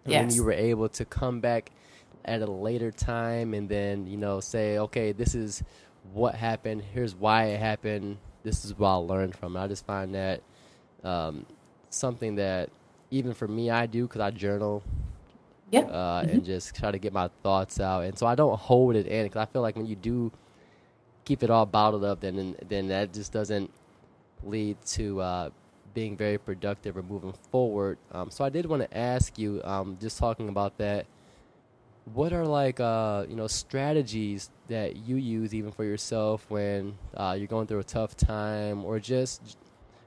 [0.07, 0.23] Yes.
[0.23, 1.71] and you were able to come back
[2.25, 5.63] at a later time, and then you know say, okay, this is
[6.13, 6.83] what happened.
[6.93, 8.19] Here's why it happened.
[8.43, 9.61] This is what I learned from it.
[9.61, 10.43] I just find that
[11.03, 11.47] um,
[11.91, 12.71] something that
[13.15, 14.83] even for me, I do because I journal
[15.71, 15.83] Yeah.
[15.87, 18.05] uh, and just try to get my thoughts out.
[18.05, 20.33] And so I don't hold it in because I feel like when you do
[21.25, 23.71] keep it all bottled up, then then that just doesn't
[24.43, 25.51] lead to uh,
[25.95, 27.99] being very productive or moving forward.
[28.13, 31.07] Um, so I did want to ask you, um, just talking about that.
[32.13, 37.35] What are like uh, you know strategies that you use even for yourself when uh,
[37.39, 39.57] you're going through a tough time, or just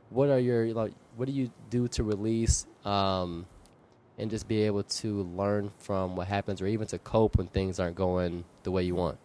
[0.10, 3.47] what are your like what do you do to release um,
[4.20, 7.80] and just be able to learn from what happens, or even to cope when things
[7.80, 9.18] aren't going the way you want?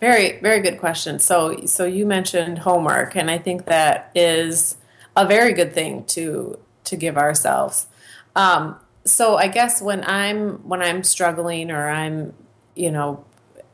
[0.00, 1.18] Very, very good question.
[1.18, 4.76] So, so you mentioned homework, and I think that is
[5.16, 7.88] a very good thing to to give ourselves.
[8.36, 12.34] Um, so, I guess when I'm when I'm struggling or I'm,
[12.76, 13.24] you know,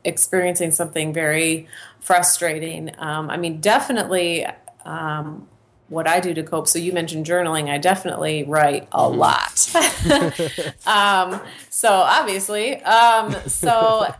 [0.03, 1.67] experiencing something very
[1.99, 4.47] frustrating, um, I mean, definitely.
[4.85, 5.47] Um,
[5.93, 6.67] what I do to cope.
[6.67, 7.69] So you mentioned journaling.
[7.69, 9.73] I definitely write a lot.
[10.85, 11.39] um,
[11.69, 14.13] so obviously, um, so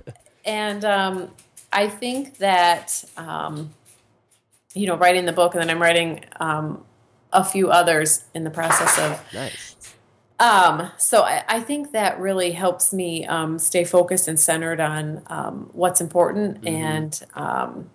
[0.45, 1.31] and um,
[1.71, 3.73] I think that um,
[4.73, 6.83] you know, writing the book, and then I'm writing um,
[7.31, 9.33] a few others in the process of.
[9.33, 9.75] Nice.
[10.39, 15.21] Um, so I, I think that really helps me um, stay focused and centered on
[15.27, 17.89] um, what's important, and um,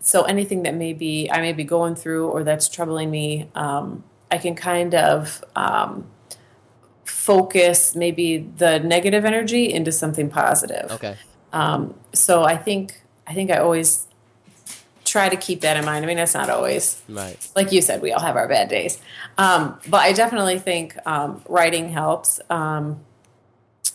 [0.00, 4.04] so anything that may be I may be going through or that's troubling me, um,
[4.30, 6.06] I can kind of um,
[7.04, 10.90] focus maybe the negative energy into something positive.
[10.92, 11.16] Okay.
[11.52, 14.06] Um, so I think I think I always
[15.04, 16.04] try to keep that in mind.
[16.04, 17.36] I mean, that's not always Right.
[17.56, 18.00] like you said.
[18.00, 18.98] We all have our bad days,
[19.38, 23.00] um, but I definitely think um, writing helps, um,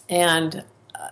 [0.10, 0.64] and
[0.94, 1.10] uh,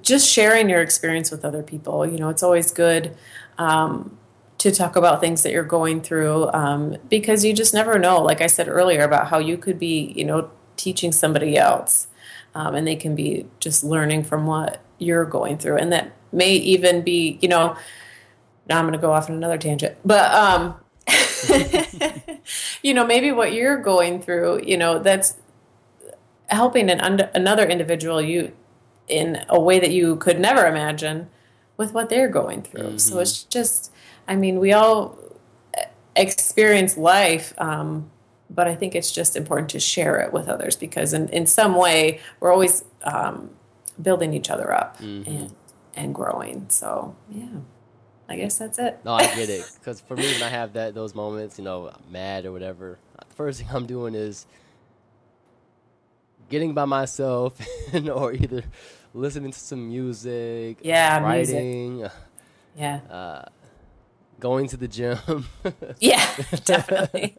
[0.00, 2.06] just sharing your experience with other people.
[2.06, 3.14] You know, it's always good.
[3.62, 4.18] Um,
[4.58, 8.40] to talk about things that you're going through um, because you just never know like
[8.40, 12.06] i said earlier about how you could be you know teaching somebody else
[12.54, 15.78] um, and they can be just learning from what you're going through.
[15.78, 17.76] And that may even be you know
[18.68, 20.74] now i'm going to go off on another tangent but um
[22.82, 25.36] you know maybe what you're going through you know that's
[26.48, 28.50] helping an und- another individual you
[29.08, 31.28] in a way that you could never imagine
[31.76, 32.98] with what they're going through.
[32.98, 33.90] So it's just
[34.28, 35.18] i mean we all
[36.14, 38.10] experience life um,
[38.50, 41.74] but i think it's just important to share it with others because in, in some
[41.74, 43.50] way we're always um,
[44.00, 45.52] building each other up and,
[45.94, 46.66] and growing.
[46.68, 47.46] So yeah
[48.28, 48.98] i guess that's it.
[49.04, 49.64] No, I get it.
[49.78, 52.98] Because for me, when I have that those moments, you know, I'm mad or whatever,
[53.18, 54.46] the first thing I'm doing is
[56.48, 57.60] getting by myself,
[57.94, 58.62] or either
[59.14, 61.54] listening to some music, Yeah, music.
[61.54, 62.06] writing,
[62.76, 63.44] yeah uh,
[64.40, 65.18] going to the gym,
[66.00, 66.26] yeah
[66.64, 67.34] definitely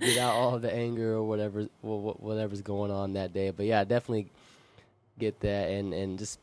[0.00, 3.50] get out all the anger or whatever, wha- wha- whatever's going on that day.
[3.50, 4.30] But yeah, I definitely
[5.18, 6.38] get that, and and just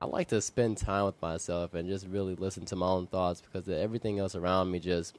[0.00, 3.40] I like to spend time with myself and just really listen to my own thoughts
[3.40, 5.16] because everything else around me just,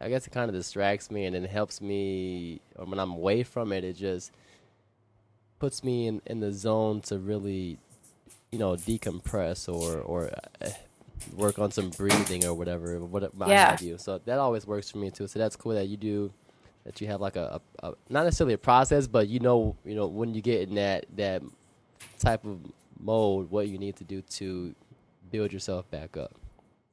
[0.00, 2.60] I guess it kind of distracts me and it helps me.
[2.76, 4.32] When I'm away from it, it just
[5.58, 7.78] puts me in in the zone to really,
[8.56, 10.30] you know, decompress or or.
[10.62, 10.70] Uh,
[11.36, 13.70] work on some breathing or whatever, what might Yeah.
[13.70, 13.98] have you.
[13.98, 15.26] So that always works for me too.
[15.26, 16.32] So that's cool that you do
[16.84, 19.94] that you have like a, a, a not necessarily a process, but you know, you
[19.96, 21.42] know when you get in that that
[22.18, 22.60] type of
[23.00, 24.74] mode, what you need to do to
[25.30, 26.32] build yourself back up.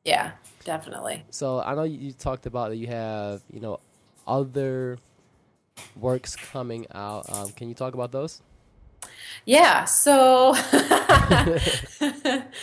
[0.03, 0.31] yeah
[0.65, 3.79] definitely So I know you, you talked about that you have you know
[4.27, 4.97] other
[5.95, 7.31] works coming out.
[7.31, 8.41] Um, can you talk about those?
[9.45, 9.85] Yeah.
[9.85, 10.55] So,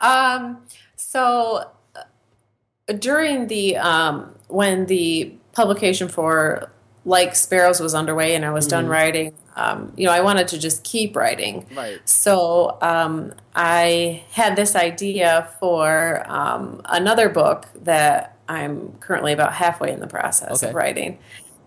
[0.00, 0.62] um,
[0.96, 6.70] so uh, during the um, when the publication for
[7.04, 10.58] Like Sparrows was underway, and I was done writing, um, you know, I wanted to
[10.58, 11.66] just keep writing.
[11.74, 12.00] Right.
[12.08, 19.92] So um, I had this idea for um, another book that I'm currently about halfway
[19.92, 20.68] in the process Okay.
[20.70, 21.18] of writing,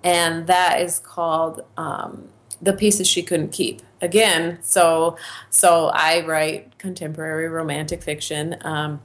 [0.03, 2.29] and that is called um,
[2.61, 5.17] "The Pieces She Couldn't Keep." Again, so
[5.49, 9.01] so I write contemporary romantic fiction, um,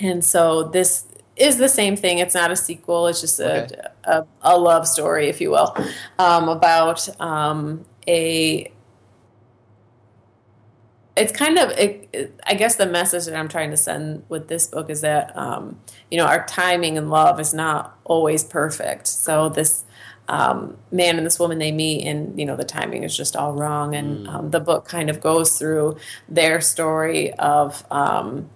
[0.00, 1.04] and so this
[1.36, 2.18] is the same thing.
[2.18, 3.08] It's not a sequel.
[3.08, 3.80] It's just a Okay.
[4.04, 5.76] a, a love story, if you will,
[6.18, 8.72] um, about um, a
[11.16, 14.48] it's kind of it, it, i guess the message that i'm trying to send with
[14.48, 19.06] this book is that um, you know our timing in love is not always perfect
[19.06, 19.85] so this
[20.28, 23.52] um, man and this woman they meet and you know the timing is just all
[23.52, 23.94] wrong.
[23.94, 25.96] And um, the book kind of goes through
[26.28, 28.50] their story of um,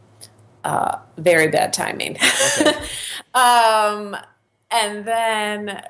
[0.65, 2.19] uh, very bad timing.
[3.33, 4.17] Um,
[4.71, 5.83] and then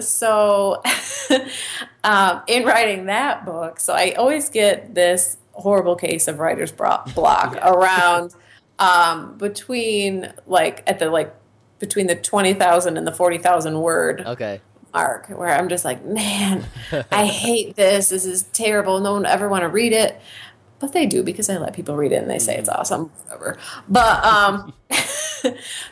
[0.00, 0.82] so
[2.04, 6.72] um, in writing that book so i always get this horrible case of writer's
[7.14, 8.34] block around
[8.78, 11.34] um, between like at the like
[11.78, 14.60] between the 20,000 and the 40,000 word Okay.
[14.92, 16.66] Mark where I'm just like, man,
[17.10, 18.08] I hate this.
[18.08, 19.00] This is terrible.
[19.00, 20.20] No one ever want to read it.
[20.80, 23.58] But they do because I let people read it and they say it's awesome, whatever.
[23.88, 24.72] But um,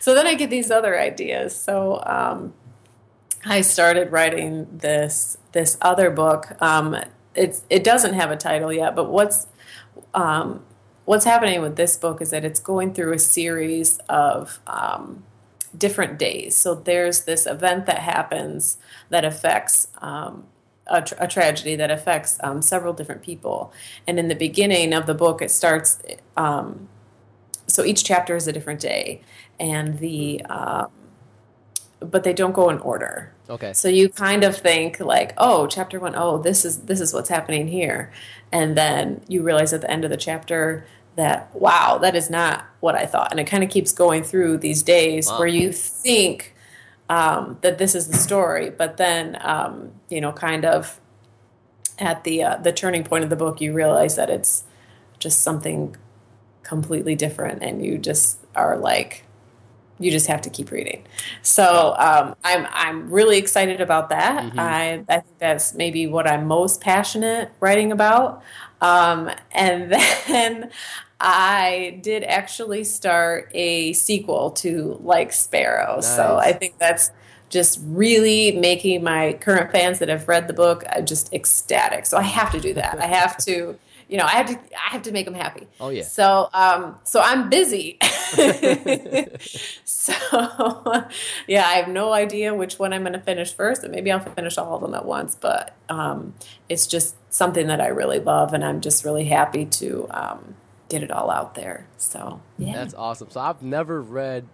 [0.00, 1.56] so then I get these other ideas.
[1.56, 2.54] So um,
[3.44, 6.60] I started writing this this other book.
[6.62, 6.96] Um,
[7.34, 9.48] it's it doesn't have a title yet, but what's
[10.14, 10.64] um,
[11.04, 15.24] what's happening with this book is that it's going through a series of um,
[15.78, 16.56] different days.
[16.56, 18.78] So there's this event that happens
[19.10, 20.44] that affects um,
[20.86, 23.72] a, tra- a tragedy that affects um, several different people.
[24.06, 25.98] And in the beginning of the book, it starts.
[26.36, 26.88] Um,
[27.66, 29.22] so each chapter is a different day,
[29.58, 30.90] and the um,
[31.98, 33.32] but they don't go in order.
[33.48, 33.72] Okay.
[33.72, 37.28] So you kind of think like, oh, chapter one, oh, this is this is what's
[37.28, 38.12] happening here,
[38.52, 40.86] and then you realize at the end of the chapter
[41.16, 44.58] that wow, that is not what I thought, and it kind of keeps going through
[44.58, 45.38] these days Wow.
[45.40, 46.54] where you think
[47.08, 51.00] um, that this is the story, but then um, you know, kind of
[51.98, 54.64] at the uh, the turning point of the book, you realize that it's
[55.18, 55.96] just something
[56.62, 59.24] completely different, and you just are like,
[59.98, 61.04] you just have to keep reading.
[61.42, 64.52] So um, I'm I'm really excited about that.
[64.58, 68.42] I I think that's maybe what I'm most passionate writing about.
[68.82, 69.92] Um, and
[70.26, 70.70] then
[71.20, 76.00] I did actually start a sequel to Like Sparrow.
[76.00, 77.10] So I think that's
[77.48, 82.04] just really making my current fans that have read the book uh, just ecstatic.
[82.06, 82.98] So I have to do that.
[83.00, 83.78] I have to.
[84.08, 84.54] You know, I have to.
[84.54, 85.66] I have to make them happy.
[85.80, 86.04] Oh, yeah.
[86.04, 87.98] So, um, so I'm busy.
[89.84, 90.12] so,
[91.48, 94.20] yeah, I have no idea which one I'm going to finish first, and maybe I'll
[94.20, 95.34] finish all of them at once.
[95.34, 96.34] But um,
[96.68, 100.54] it's just something that I really love, and I'm just really happy to um,
[100.88, 101.86] get it all out there.
[101.98, 103.30] So, yeah, That's awesome.
[103.30, 104.46] So I've never read,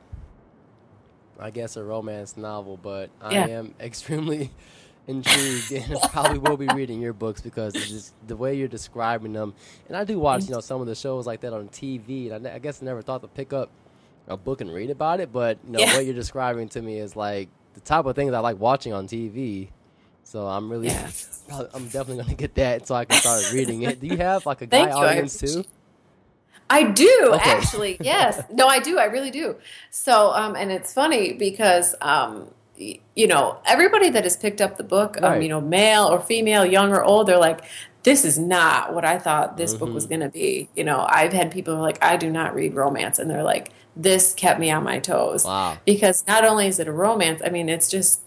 [1.39, 3.47] I guess, a romance novel, but I Yeah.
[3.47, 4.51] am extremely
[5.07, 9.33] intrigued and probably will be reading your books because it's just the way you're describing
[9.33, 9.55] them.
[9.89, 12.47] And I do watch, you know, some of the shows like that on TV, and
[12.47, 13.70] I, I guess I never thought to pick up
[14.28, 15.93] a book and read about it, but you know, Yeah.
[15.95, 19.09] what you're describing to me is like the type of things I like watching on
[19.09, 19.68] TV.
[20.24, 21.11] So I'm really, Yeah.
[21.74, 24.01] I'm definitely gonna get that so I can start reading it.
[24.01, 24.97] Do you have like a guy Thank you.
[24.97, 25.64] I audience too?
[26.73, 27.51] I do Okay.
[27.51, 27.97] actually.
[28.01, 28.41] Yes.
[28.51, 28.99] No, I do.
[28.99, 29.57] I really do.
[29.91, 32.49] So, um, and it's funny because, um,
[32.79, 35.43] y- you know, everybody that has picked up the book, um, Right.
[35.43, 37.61] you know, male or female, young or old, they're like,
[38.05, 39.95] this is not what I thought this book Mm-hmm.
[39.95, 40.68] was going to be.
[40.75, 43.18] You know, I've had people who are like, I do not read romance.
[43.20, 45.45] And they're like, this kept me on my toes.
[45.45, 45.77] Wow.
[45.85, 48.20] Because not only is it a romance, I mean, it's just,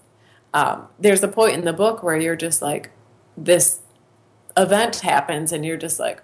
[0.54, 2.92] um, there's a point in the book where you're just like,
[3.36, 3.80] this
[4.56, 6.22] event happens and you're just like,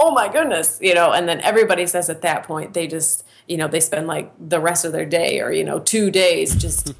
[0.00, 3.58] oh my goodness, you know, and then everybody says at that point they just, you
[3.58, 6.94] know, they spend like the rest of their day or, you know, two days just,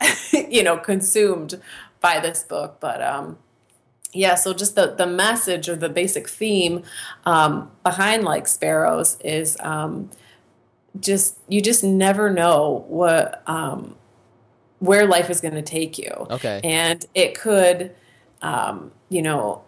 [0.32, 1.60] you know, consumed
[2.00, 2.78] by this book.
[2.80, 3.38] But, um,
[4.12, 6.82] yeah, so just the, the message or the basic theme
[7.24, 10.10] um, behind like sparrows is um,
[10.98, 13.94] just you just never know what um,
[14.80, 16.10] where life is going to take you.
[16.30, 16.60] Okay.
[16.64, 17.94] and it could,
[18.42, 19.62] um, you know,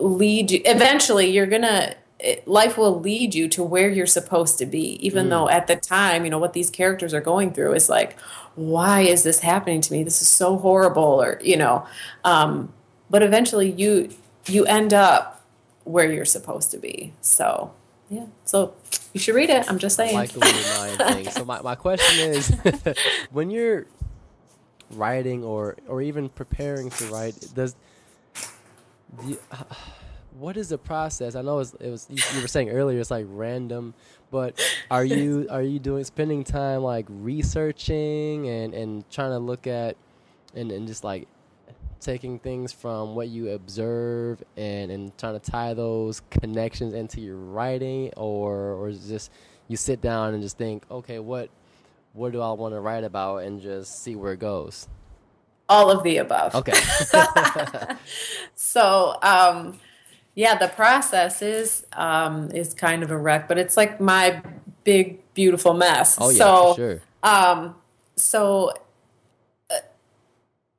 [0.00, 0.62] lead you.
[0.64, 5.28] Eventually, you're gonna it, life will lead you to where you're supposed to be, even
[5.28, 8.18] though at the time, you know, what these characters are going through is like,
[8.54, 10.02] why is this happening to me?
[10.02, 11.86] This is so horrible, or you know.
[12.24, 12.72] Um,
[13.10, 14.10] but eventually, you
[14.46, 15.44] you end up
[15.84, 17.12] where you're supposed to be.
[17.20, 17.72] So
[18.08, 18.74] yeah, so
[19.12, 19.68] you should read it.
[19.68, 20.14] I'm just saying.
[20.14, 21.30] like the little mind thing.
[21.30, 22.48] So my, my question is,
[23.30, 23.86] when you're
[24.90, 27.76] writing or or even preparing to write, does
[29.18, 29.38] the, you,
[30.38, 31.34] what is the process?
[31.34, 33.94] I know it's, it was you, you were saying earlier it's like random,
[34.30, 34.60] but
[34.90, 39.96] are you are you doing spending time like researching and and trying to look at
[40.54, 41.26] and and just like
[42.00, 47.36] taking things from what you observe and and trying to tie those connections into your
[47.36, 49.30] writing or or is just
[49.68, 51.48] you sit down and just think okay what
[52.12, 54.88] what do I want to write about and just see where it goes
[55.68, 56.54] All of the above.
[56.54, 56.74] okay
[58.54, 59.78] so um
[60.36, 64.42] Yeah, the process is um, is kind of a wreck, but it's like my
[64.84, 66.18] big beautiful mess.
[66.20, 67.00] Oh yeah, so, for sure.
[67.22, 67.74] Um,
[68.16, 68.72] so,
[69.70, 69.78] uh,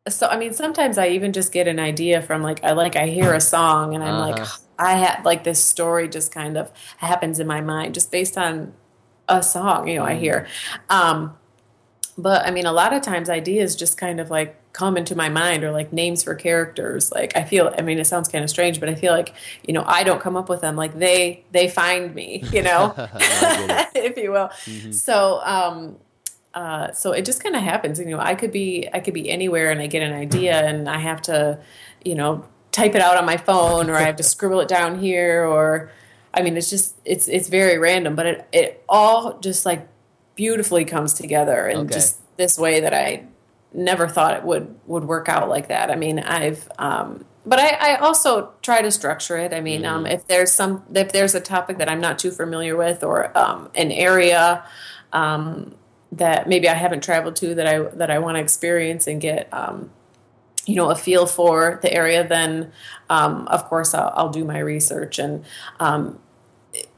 [0.08, 3.08] so I mean, sometimes I even just get an idea from like I like I
[3.08, 4.58] hear a song and I'm like Uh-huh.
[4.80, 8.74] I had like this story just kind of happens in my mind just based on
[9.28, 10.20] a song you know I Mm.
[10.20, 10.48] hear.
[10.90, 11.36] Um,
[12.18, 15.30] but I mean, a lot of times ideas just kind of like come into my
[15.30, 17.12] mind or like names for characters.
[17.12, 19.36] Like I feel, I mean, it sounds kind of strange, but I feel like,
[19.68, 20.76] you know, I don't come up with them.
[20.76, 22.94] Like they, they find me, you know,
[23.96, 24.50] if you will.
[24.66, 24.92] Mm-hmm.
[24.92, 25.98] So, um,
[26.56, 28.00] uh, so it just kind of happens.
[28.00, 30.90] You know, I could be, I could be anywhere and I get an idea and
[30.90, 31.60] I have to,
[32.04, 35.00] you know, type it out on my phone or I have to scribble it down
[35.00, 35.92] here or,
[36.34, 39.88] I mean, it's just, it's, it's very random, but it, it all just like
[40.38, 41.96] beautifully comes together in Okay.
[41.96, 43.26] just this way that I
[43.74, 45.92] never thought it would would work out like that.
[45.92, 49.54] I mean, I've um, but I, I also try to structure it.
[49.54, 52.76] I mean, um, if there's some if there's a topic that I'm not too familiar
[52.78, 54.64] with or um, an area
[55.14, 55.76] um,
[56.12, 59.52] that maybe I haven't traveled to that I that I want to experience and get
[59.54, 59.90] um,
[60.66, 62.72] you know a feel for the area, then
[63.10, 65.46] um, of course I'll, I'll do my research and
[65.80, 66.20] um,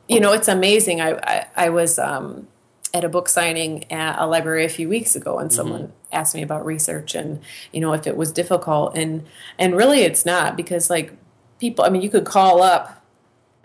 [0.07, 0.99] you know it's amazing.
[1.01, 2.47] I I, I was um,
[2.93, 6.41] at a book signing at a library a few weeks ago, and someone asked me
[6.41, 7.39] about research and
[7.71, 9.25] you know if it was difficult, and
[9.57, 11.13] and really it's not because like
[11.59, 13.03] people, I mean, you could call up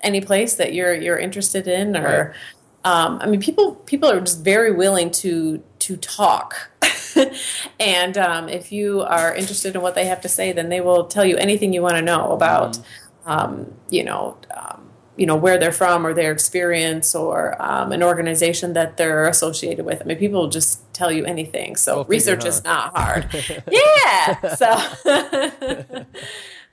[0.02, 2.34] any place that you're you're interested in, or
[2.84, 6.70] um, I mean, people people are just very willing to to talk.
[7.80, 11.06] and um, if you are interested in what they have to say, then they will
[11.06, 12.78] tell you anything you want to know about,
[13.24, 14.83] um, you know, um,
[15.16, 19.84] you know where they're from or their experience or um, an organization that they're associated
[19.84, 20.02] with.
[20.02, 21.76] I mean, people will just tell you anything.
[21.76, 23.28] So figure, research is not hard.
[23.70, 24.54] yeah.
[24.54, 26.04] So.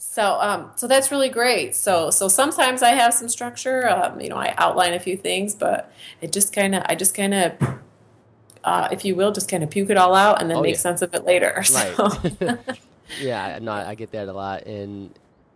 [0.04, 1.74] So, um, so that's really great.
[1.74, 3.88] So, so sometimes I have some structure.
[3.88, 5.90] Um, you know, I outline a few things, but
[6.20, 7.54] it just kind of, I just kind of,
[8.66, 10.74] uh, if you will, just kind of puke it all out and then Oh, make
[10.76, 10.82] yeah.
[10.82, 11.64] sense of it later.
[11.64, 12.10] So,
[12.42, 12.60] Right.
[13.22, 15.12] yeah, no, I get that a lot, and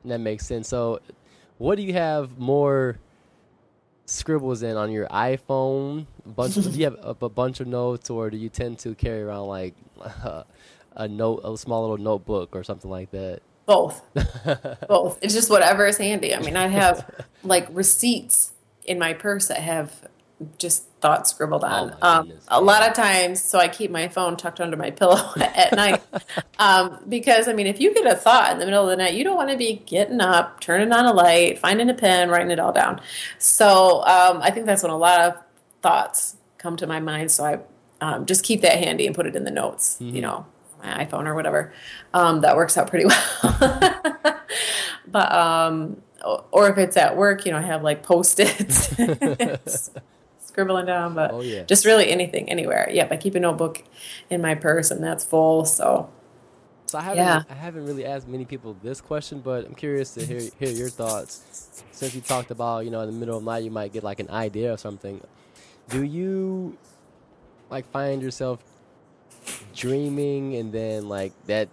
[0.06, 0.70] that makes sense.
[0.70, 1.02] So,
[1.58, 2.98] what do you have more
[4.06, 6.06] scribbles in on your iPhone?
[6.26, 6.56] A bunch.
[6.56, 9.48] do you have a, a bunch of notes, or do you tend to carry around
[9.48, 9.74] like
[10.96, 13.42] a note, a small little notebook, or something like that?
[13.66, 14.02] both,
[14.88, 15.20] both.
[15.22, 16.36] It's just whatever is handy.
[16.36, 17.10] I mean, I have
[17.44, 18.54] like receipts
[18.86, 20.08] in my purse that have
[20.58, 21.96] just thoughts scribbled on.
[22.02, 25.34] my um, a lot of times, so I keep my phone tucked under my pillow
[25.40, 26.02] at night
[26.60, 29.14] um, because I mean, if you get a thought in the middle of the night,
[29.14, 32.52] you don't want to be getting up, turning on a light, finding a pen, writing
[32.52, 33.00] it all down.
[33.38, 35.42] So um, I think that's when a lot of
[35.82, 37.32] thoughts come to my mind.
[37.32, 37.60] So I
[38.02, 39.98] um, just keep that handy and put it in the notes.
[40.00, 40.46] You know,
[40.84, 41.74] my iPhone or whatever.
[42.14, 43.06] Um, that works out pretty
[43.42, 44.42] well.
[45.08, 46.02] but um,
[46.52, 48.90] or if it's at work, you know, I have like post-its.
[50.56, 51.64] Scribbling down, but Oh, yeah.
[51.64, 52.88] just really anything, anywhere.
[52.90, 53.84] Yep, I keep a notebook
[54.30, 55.66] in my purse, and that's full.
[55.66, 56.10] So
[56.88, 57.44] So I haven't Yeah.
[57.50, 60.90] I haven't really asked many people this question, but I'm curious to hear hear your
[60.90, 61.84] thoughts.
[61.92, 64.04] Since you talked about you know in the middle of the night you might get
[64.04, 65.20] like an idea or something,
[65.90, 66.78] do you
[67.70, 68.64] like find yourself
[69.76, 71.68] dreaming and then like that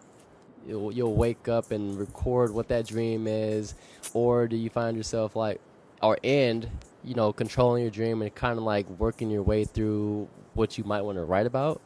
[0.66, 3.74] you'll, you'll wake up and record what that dream is,
[4.12, 5.60] or do you find yourself like
[6.02, 6.68] or and
[7.04, 10.84] you know controlling your dream and kind of like working your way through what you
[10.84, 11.80] might want to write about?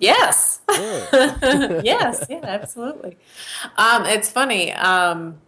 [0.00, 1.36] yes, Yeah.
[1.82, 3.16] yes, yeah, absolutely.
[3.76, 4.72] Um, it's funny.
[4.72, 5.38] Um,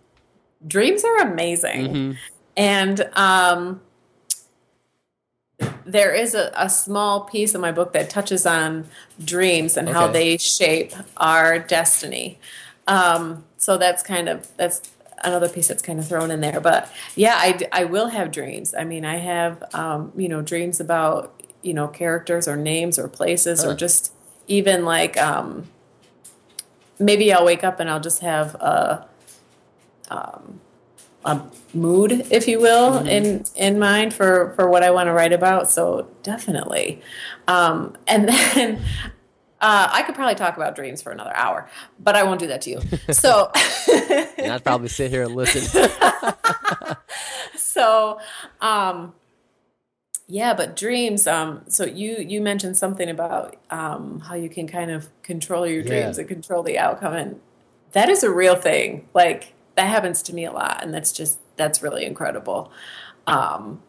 [0.67, 2.17] dreams are amazing, Mhm.
[2.57, 3.81] and um,
[5.85, 8.87] there is a, a small piece of my book that touches on
[9.25, 12.39] dreams and how they shape our destiny.
[12.87, 14.83] Um, so that's kind of that's
[15.23, 16.61] another piece that's kind of thrown in there.
[16.61, 18.75] But yeah, I, I will have dreams.
[18.75, 23.09] I mean, I have um, you know dreams about you know characters or names or
[23.09, 24.12] places or just
[24.47, 25.68] even like um,
[26.99, 29.07] maybe I'll wake up and I'll just have a
[30.11, 30.61] um,
[31.25, 31.41] a
[31.75, 35.71] mood, if you will, in in mind for for what I want to write about.
[35.71, 37.01] So definitely,
[37.49, 38.83] um, and then.
[39.61, 42.63] Uh, I could probably talk about dreams for another hour, but I won't do that
[42.63, 42.81] to you.
[43.13, 43.51] So,
[44.39, 45.63] And I'd probably sit here and listen.
[47.57, 48.19] so
[48.61, 49.15] um
[50.27, 54.91] yeah but dreams um so you you mentioned something about um how you can kind
[54.91, 55.89] of control your Yeah.
[55.89, 57.41] dreams and control the outcome and
[57.93, 61.39] that is a real thing like that happens to me a lot and that's just
[61.57, 62.71] that's really incredible
[63.27, 63.83] um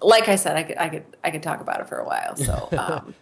[0.00, 2.36] like i said i could i could i could talk about it for a while
[2.36, 3.14] so um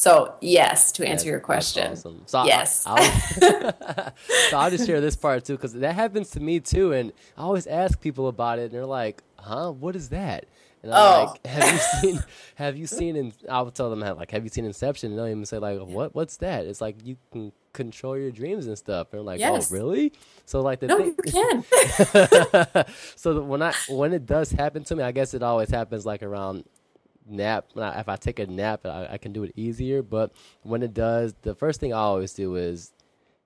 [0.00, 1.92] So yes, to answer your question.
[1.92, 2.22] Awesome.
[2.24, 2.84] So yes.
[2.86, 3.02] I,
[3.42, 4.12] I
[4.48, 7.42] so I'll just share this part too because that happens to me too, and I
[7.42, 9.72] always ask people about it, and they're like, "Huh?
[9.72, 10.46] What is that?"
[10.82, 11.24] And I'm Oh.
[11.32, 12.24] like, "Have you seen?
[12.54, 15.26] Have you seen?" And I would tell them, "Like, have you seen Inception?" And they'll
[15.28, 16.14] even say, "Like, what?
[16.14, 19.08] What's that?" It's like you can control your dreams and stuff.
[19.12, 19.70] And I'm like, oh, Yes.
[19.70, 20.14] "Oh, really?"
[20.46, 21.32] So like the no, thing, you
[22.72, 22.84] can.
[23.16, 26.22] so when I when it does happen to me, I guess it always happens like
[26.22, 26.64] around
[27.30, 27.66] nap.
[27.74, 30.02] When I, if I take a nap, I, I can do it easier.
[30.02, 32.92] But when it does, the first thing I always do is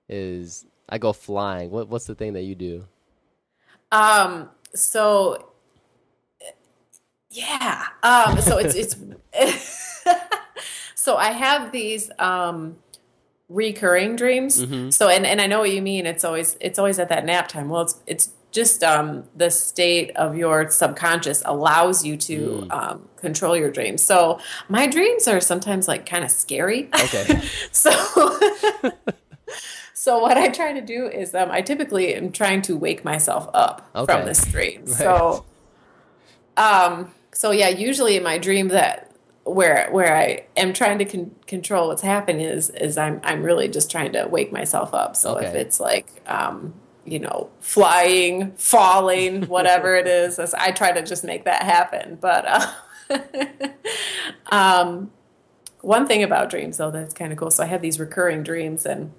[0.09, 1.71] is I go flying.
[1.71, 2.85] What what's the thing that you do?
[3.91, 5.51] Um, so
[7.29, 7.85] yeah.
[8.03, 8.95] Um, so it's it's
[10.95, 12.77] so I have these um
[13.49, 14.65] recurring dreams.
[14.65, 14.93] Mhm.
[14.93, 16.05] So and, and I know what you mean.
[16.05, 17.69] It's always it's always at that nap time.
[17.69, 23.57] Well it's it's just um, the state of your subconscious allows you to um, control
[23.57, 24.01] your dreams.
[24.01, 24.39] So
[24.69, 26.87] my dreams are sometimes like kind of scary.
[27.03, 27.41] Okay.
[27.73, 27.91] so
[29.93, 33.49] so what I try to do is um, I typically am trying to wake myself
[33.53, 34.13] up Okay.
[34.13, 34.87] from this dream.
[34.87, 35.43] So
[36.55, 39.11] um so yeah, usually in my dream that
[39.43, 43.67] where where I am trying to con- control what's happening is is I'm I'm really
[43.67, 45.17] just trying to wake myself up.
[45.17, 46.73] So if it's like um
[47.05, 52.17] you know flying, falling, whatever it is, I try to just make that happen.
[52.19, 52.73] But uh,
[54.51, 55.11] um
[55.81, 57.51] one thing about dreams though that's kind of cool.
[57.51, 59.13] So I have these recurring dreams and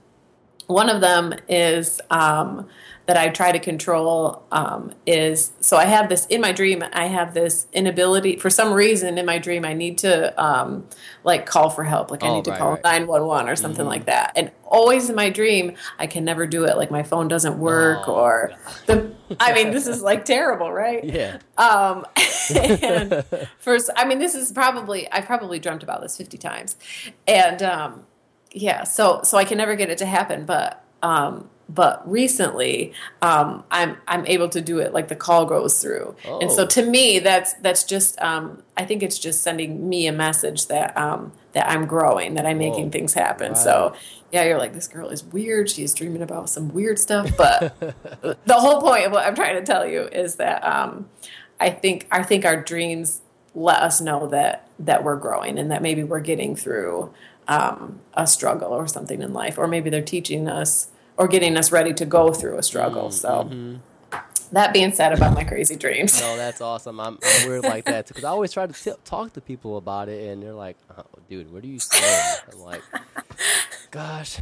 [0.67, 2.67] one of them is um,
[3.07, 6.83] that I try to control um, is so I have this in my dream.
[6.93, 9.65] I have this inability for some reason in my dream.
[9.65, 10.89] I need to um,
[11.23, 12.11] like call for help.
[12.11, 14.33] Like I Oh, need to right, call nine one one or something like that.
[14.35, 16.77] And always in my dream, I can never do it.
[16.77, 18.53] Like my phone doesn't work Oh, or
[18.87, 19.15] the.
[19.39, 21.05] I mean, this is like terrible, right?
[21.17, 21.39] Yeah.
[21.57, 22.05] Um,
[22.83, 23.25] and
[23.59, 26.77] first, I mean, this is probably I probably dreamt about this fifty times,
[27.27, 28.05] and um,
[28.57, 33.65] yeah, so so I can never get it to happen, but um, but recently, um,
[33.71, 34.95] I'm I'm able to do it.
[34.95, 36.67] Like the call goes through, and so Oh.
[36.67, 40.97] to me, that's that's just um, I think it's just sending me a message that
[40.97, 42.91] um, that I'm growing, that I'm making Whoa.
[42.93, 43.49] things happen.
[43.53, 43.59] Right.
[43.59, 43.95] So
[44.33, 45.69] yeah, you're like this girl is weird.
[45.69, 47.79] She's dreaming about some weird stuff, but
[48.47, 51.11] the whole point of what I'm trying to tell you is that um,
[51.61, 53.21] I think I think our dreams
[53.55, 57.13] let us know that that we're growing and that maybe we're getting through
[57.49, 61.73] um, a struggle or something in life, or maybe they're teaching us or getting us
[61.73, 63.11] ready to go through a struggle.
[63.11, 63.77] So mm-hmm,
[64.13, 64.19] mm-hmm.
[64.53, 67.01] that being said about my crazy dreams, No, that's awesome.
[67.01, 70.09] I'm, I'm weird like that because I always try to t- talk to people about
[70.09, 72.83] it, and they're like, oh, "Dude, what are you saying?" I'm like,
[73.91, 74.39] "Gosh,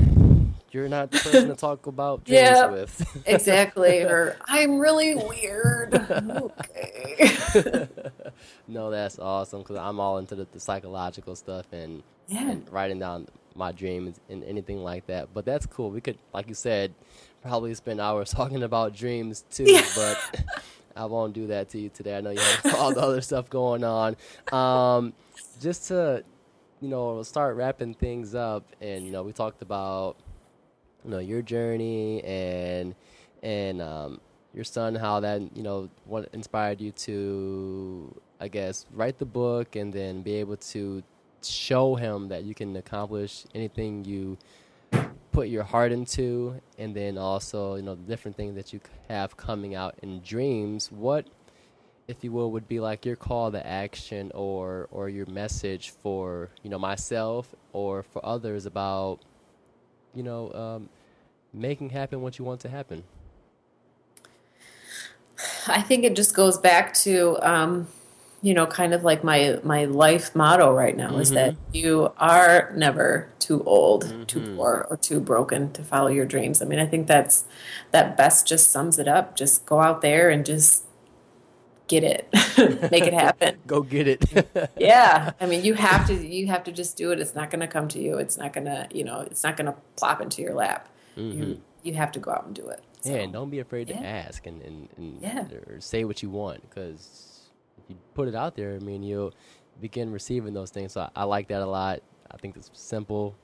[0.72, 2.66] you're not the person to talk about dreams Yeah.
[2.70, 4.02] with." exactly.
[4.02, 5.94] Or I'm really weird.
[5.94, 7.88] Okay.
[8.68, 12.50] no, that's awesome because I'm all into the, the psychological stuff and, Yeah.
[12.50, 15.28] and writing down my dreams and anything like that.
[15.32, 15.90] But that's cool.
[15.90, 16.94] We could, like you said,
[17.42, 19.64] probably spend hours talking about dreams too.
[19.66, 19.84] Yeah.
[19.94, 20.44] But
[20.96, 22.16] I won't do that to you today.
[22.16, 24.16] I know you have all the other stuff going on.
[24.52, 25.12] Um,
[25.60, 26.24] just to,
[26.80, 30.16] you know, start wrapping things up, and you know, we talked about,
[31.04, 32.94] you know, your journey and
[33.42, 34.20] and um,
[34.52, 39.76] your son, how that you know what inspired you to, I guess, write the book
[39.76, 41.02] and then be able to
[41.50, 44.38] show him that you can accomplish anything you
[45.32, 49.36] put your heart into, and then also you know the different things that you have
[49.36, 50.90] coming out in dreams.
[50.92, 51.26] What,
[52.06, 56.50] if you will, would be like your call to action or or your message for
[56.62, 59.18] you know myself or for others about
[60.14, 60.88] you know um,
[61.52, 63.04] making happen what you want to happen.
[65.66, 67.88] I think it just goes back to, um,
[68.44, 71.76] you know, kind of like my my life motto right now is that mm-hmm.
[71.76, 74.56] you are never too old, too mm-hmm.
[74.56, 76.60] poor, or too broken to follow your dreams.
[76.60, 77.44] I mean, I think that's
[77.90, 79.34] that best just sums it up.
[79.34, 80.84] Just go out there and just
[81.86, 82.28] get it,
[82.90, 83.56] make it happen.
[83.66, 84.22] Go get it.
[84.76, 87.20] yeah, I mean, you have to you have to just do it.
[87.20, 88.18] It's not going to come to you.
[88.18, 89.20] It's not going to you know.
[89.20, 90.90] It's not going to plop into your lap.
[91.16, 91.52] You mm-hmm.
[91.82, 92.82] you have to go out and do it.
[93.00, 95.46] So, Yeah, and don't be afraid to ask and, and, and Yeah.
[95.66, 97.33] or say what you want because
[97.88, 99.34] you put it out there, I mean, you'll
[99.80, 100.92] begin receiving those things.
[100.92, 102.02] So I, I like that a lot.
[102.30, 103.36] I think it's simple.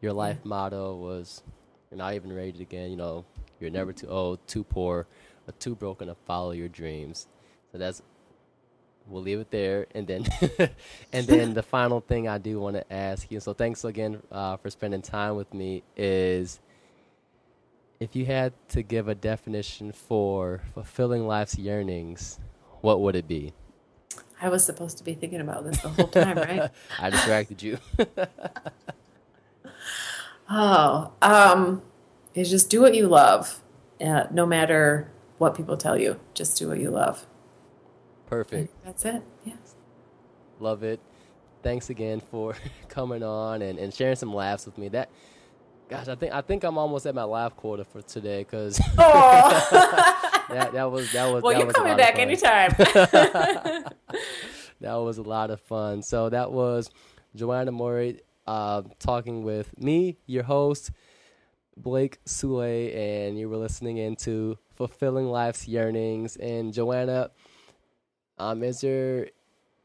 [0.00, 1.42] Your life motto was,
[1.90, 3.24] and I even rated it again, you know,
[3.60, 5.06] you're never too old, too poor,
[5.46, 7.26] or too broken to follow your dreams.
[7.72, 8.02] So that's,
[9.06, 9.86] we'll leave it there.
[9.94, 10.26] And then,
[11.12, 14.56] and then the final thing I do want to ask you, so thanks again uh,
[14.56, 16.60] for spending time with me, is
[18.00, 22.38] if you had to give a definition for fulfilling life's yearnings,
[22.80, 23.54] what would it be?
[24.44, 26.70] I was supposed to be thinking about this the whole time, right?
[27.00, 27.78] I distracted you.
[30.46, 31.80] Oh, um,
[32.34, 33.62] is just do what you love,
[33.98, 36.20] uh, no matter what people tell you.
[36.34, 37.26] Just do what you love.
[38.26, 38.74] Perfect.
[38.84, 39.22] That's it.
[39.46, 39.54] Yeah.
[40.60, 41.00] Love it.
[41.62, 42.54] Thanks again for
[42.88, 44.88] coming on and, and sharing some laughs with me.
[44.88, 45.08] That,
[45.88, 50.70] gosh, I think I think I'm almost at my laugh quota for today because that,
[50.72, 51.42] that was that was.
[51.42, 52.70] Well, that you're was coming back anytime.
[54.80, 56.02] that was a lot of fun.
[56.02, 56.90] So that was
[57.34, 60.90] Joanna Murray uh, talking with me, your host,
[61.76, 66.36] Blake Sule, and you were listening into Fulfilling Life's Yearnings.
[66.36, 67.30] And Joanna,
[68.38, 69.28] um, is there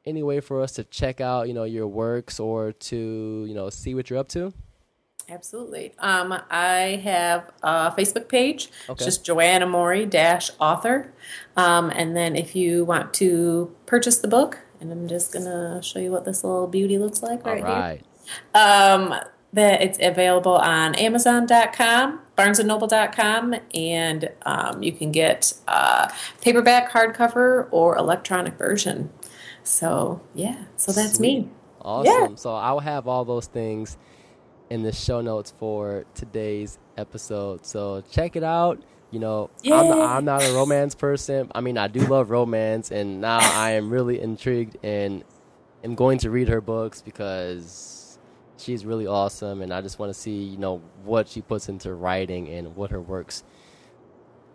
[0.06, 3.70] any way for us to check out, you know, your works or to, you know,
[3.70, 4.54] see what you're up to?
[5.30, 5.94] Absolutely.
[6.00, 8.70] Um, I have a Facebook page.
[8.84, 8.94] Okay.
[8.94, 11.14] It's just Joanna Mori dash author.
[11.56, 16.00] Um, and then if you want to purchase the book, and I'm just gonna show
[16.00, 18.02] you what this little beauty looks like right, All right.
[18.26, 18.62] here.
[18.62, 19.16] Um,
[19.52, 26.08] that it's available on Amazon.com, BarnesandNoble.com, and um, you can get uh,
[26.42, 29.10] paperback, hardcover, or electronic version.
[29.64, 31.40] So yeah, so that's Sweet.
[31.44, 31.50] me.
[31.82, 32.38] Awesome.
[32.38, 33.98] So I'll have all those things
[34.70, 37.66] in the show notes for today's episode.
[37.66, 38.82] So check it out.
[39.12, 41.52] You know, I'm not, I'm not a romance person.
[41.56, 45.24] I mean, I do love romance, and now I am really intrigued and
[45.84, 48.20] am going to read her books because
[48.58, 51.92] she's really awesome, and I just want to see, you know, what she puts into
[51.94, 53.44] writing and what her works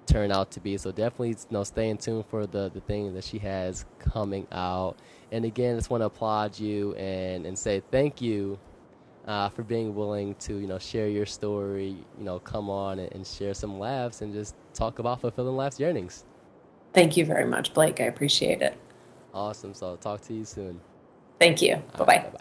[0.06, 0.76] turn out to be.
[0.76, 4.46] So definitely, you know, stay in tune for the the thing that she has coming
[4.52, 4.96] out.
[5.32, 8.58] And again, I just want to applaud you and and say thank you
[9.26, 11.96] uh, for being willing to you know share your story.
[12.18, 15.80] You know, come on and, and share some laughs and just talk about fulfilling life's
[15.80, 16.24] yearnings.
[16.92, 18.00] Thank you very much, Blake.
[18.00, 18.78] I appreciate it.
[19.32, 19.74] Awesome.
[19.74, 20.80] So I'll talk to you soon.
[21.40, 21.76] Thank you.
[21.76, 22.04] Bye bye.
[22.04, 22.40] right, bye-bye.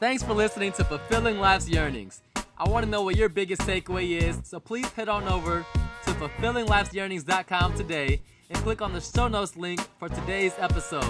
[0.00, 2.22] Thanks for listening to Fulfilling Life's Yearnings.
[2.56, 5.66] I want to know what your biggest takeaway is, so please head on over
[6.04, 11.04] to fulfillinglife'syearnings.com today and click on the show notes link for today's episode,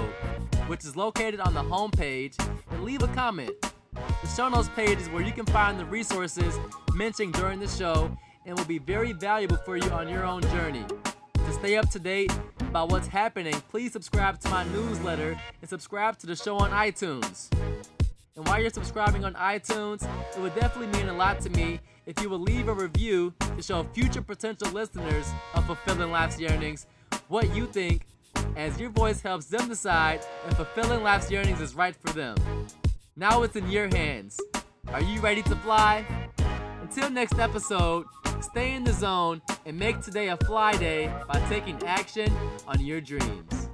[0.66, 2.36] which is located on the homepage,
[2.70, 3.52] and leave a comment.
[3.94, 6.58] The show notes page is where you can find the resources
[6.94, 8.10] mentioned during the show
[8.46, 10.84] and will be very valuable for you on your own journey.
[11.34, 16.18] To stay up to date about what's happening, please subscribe to my newsletter and subscribe
[16.18, 17.48] to the show on iTunes.
[18.36, 20.02] And while you're subscribing on iTunes,
[20.36, 23.62] it would definitely mean a lot to me if you would leave a review to
[23.62, 26.86] show future potential listeners of Fulfilling Life's Yearnings
[27.28, 28.06] what you think,
[28.56, 32.36] as your voice helps them decide if Fulfilling Life's Yearnings is right for them.
[33.16, 34.40] Now it's in your hands.
[34.88, 36.06] Are you ready to fly?
[36.80, 38.06] Until next episode,
[38.40, 42.32] stay in the zone and make today a fly day by taking action
[42.66, 43.67] on your dreams.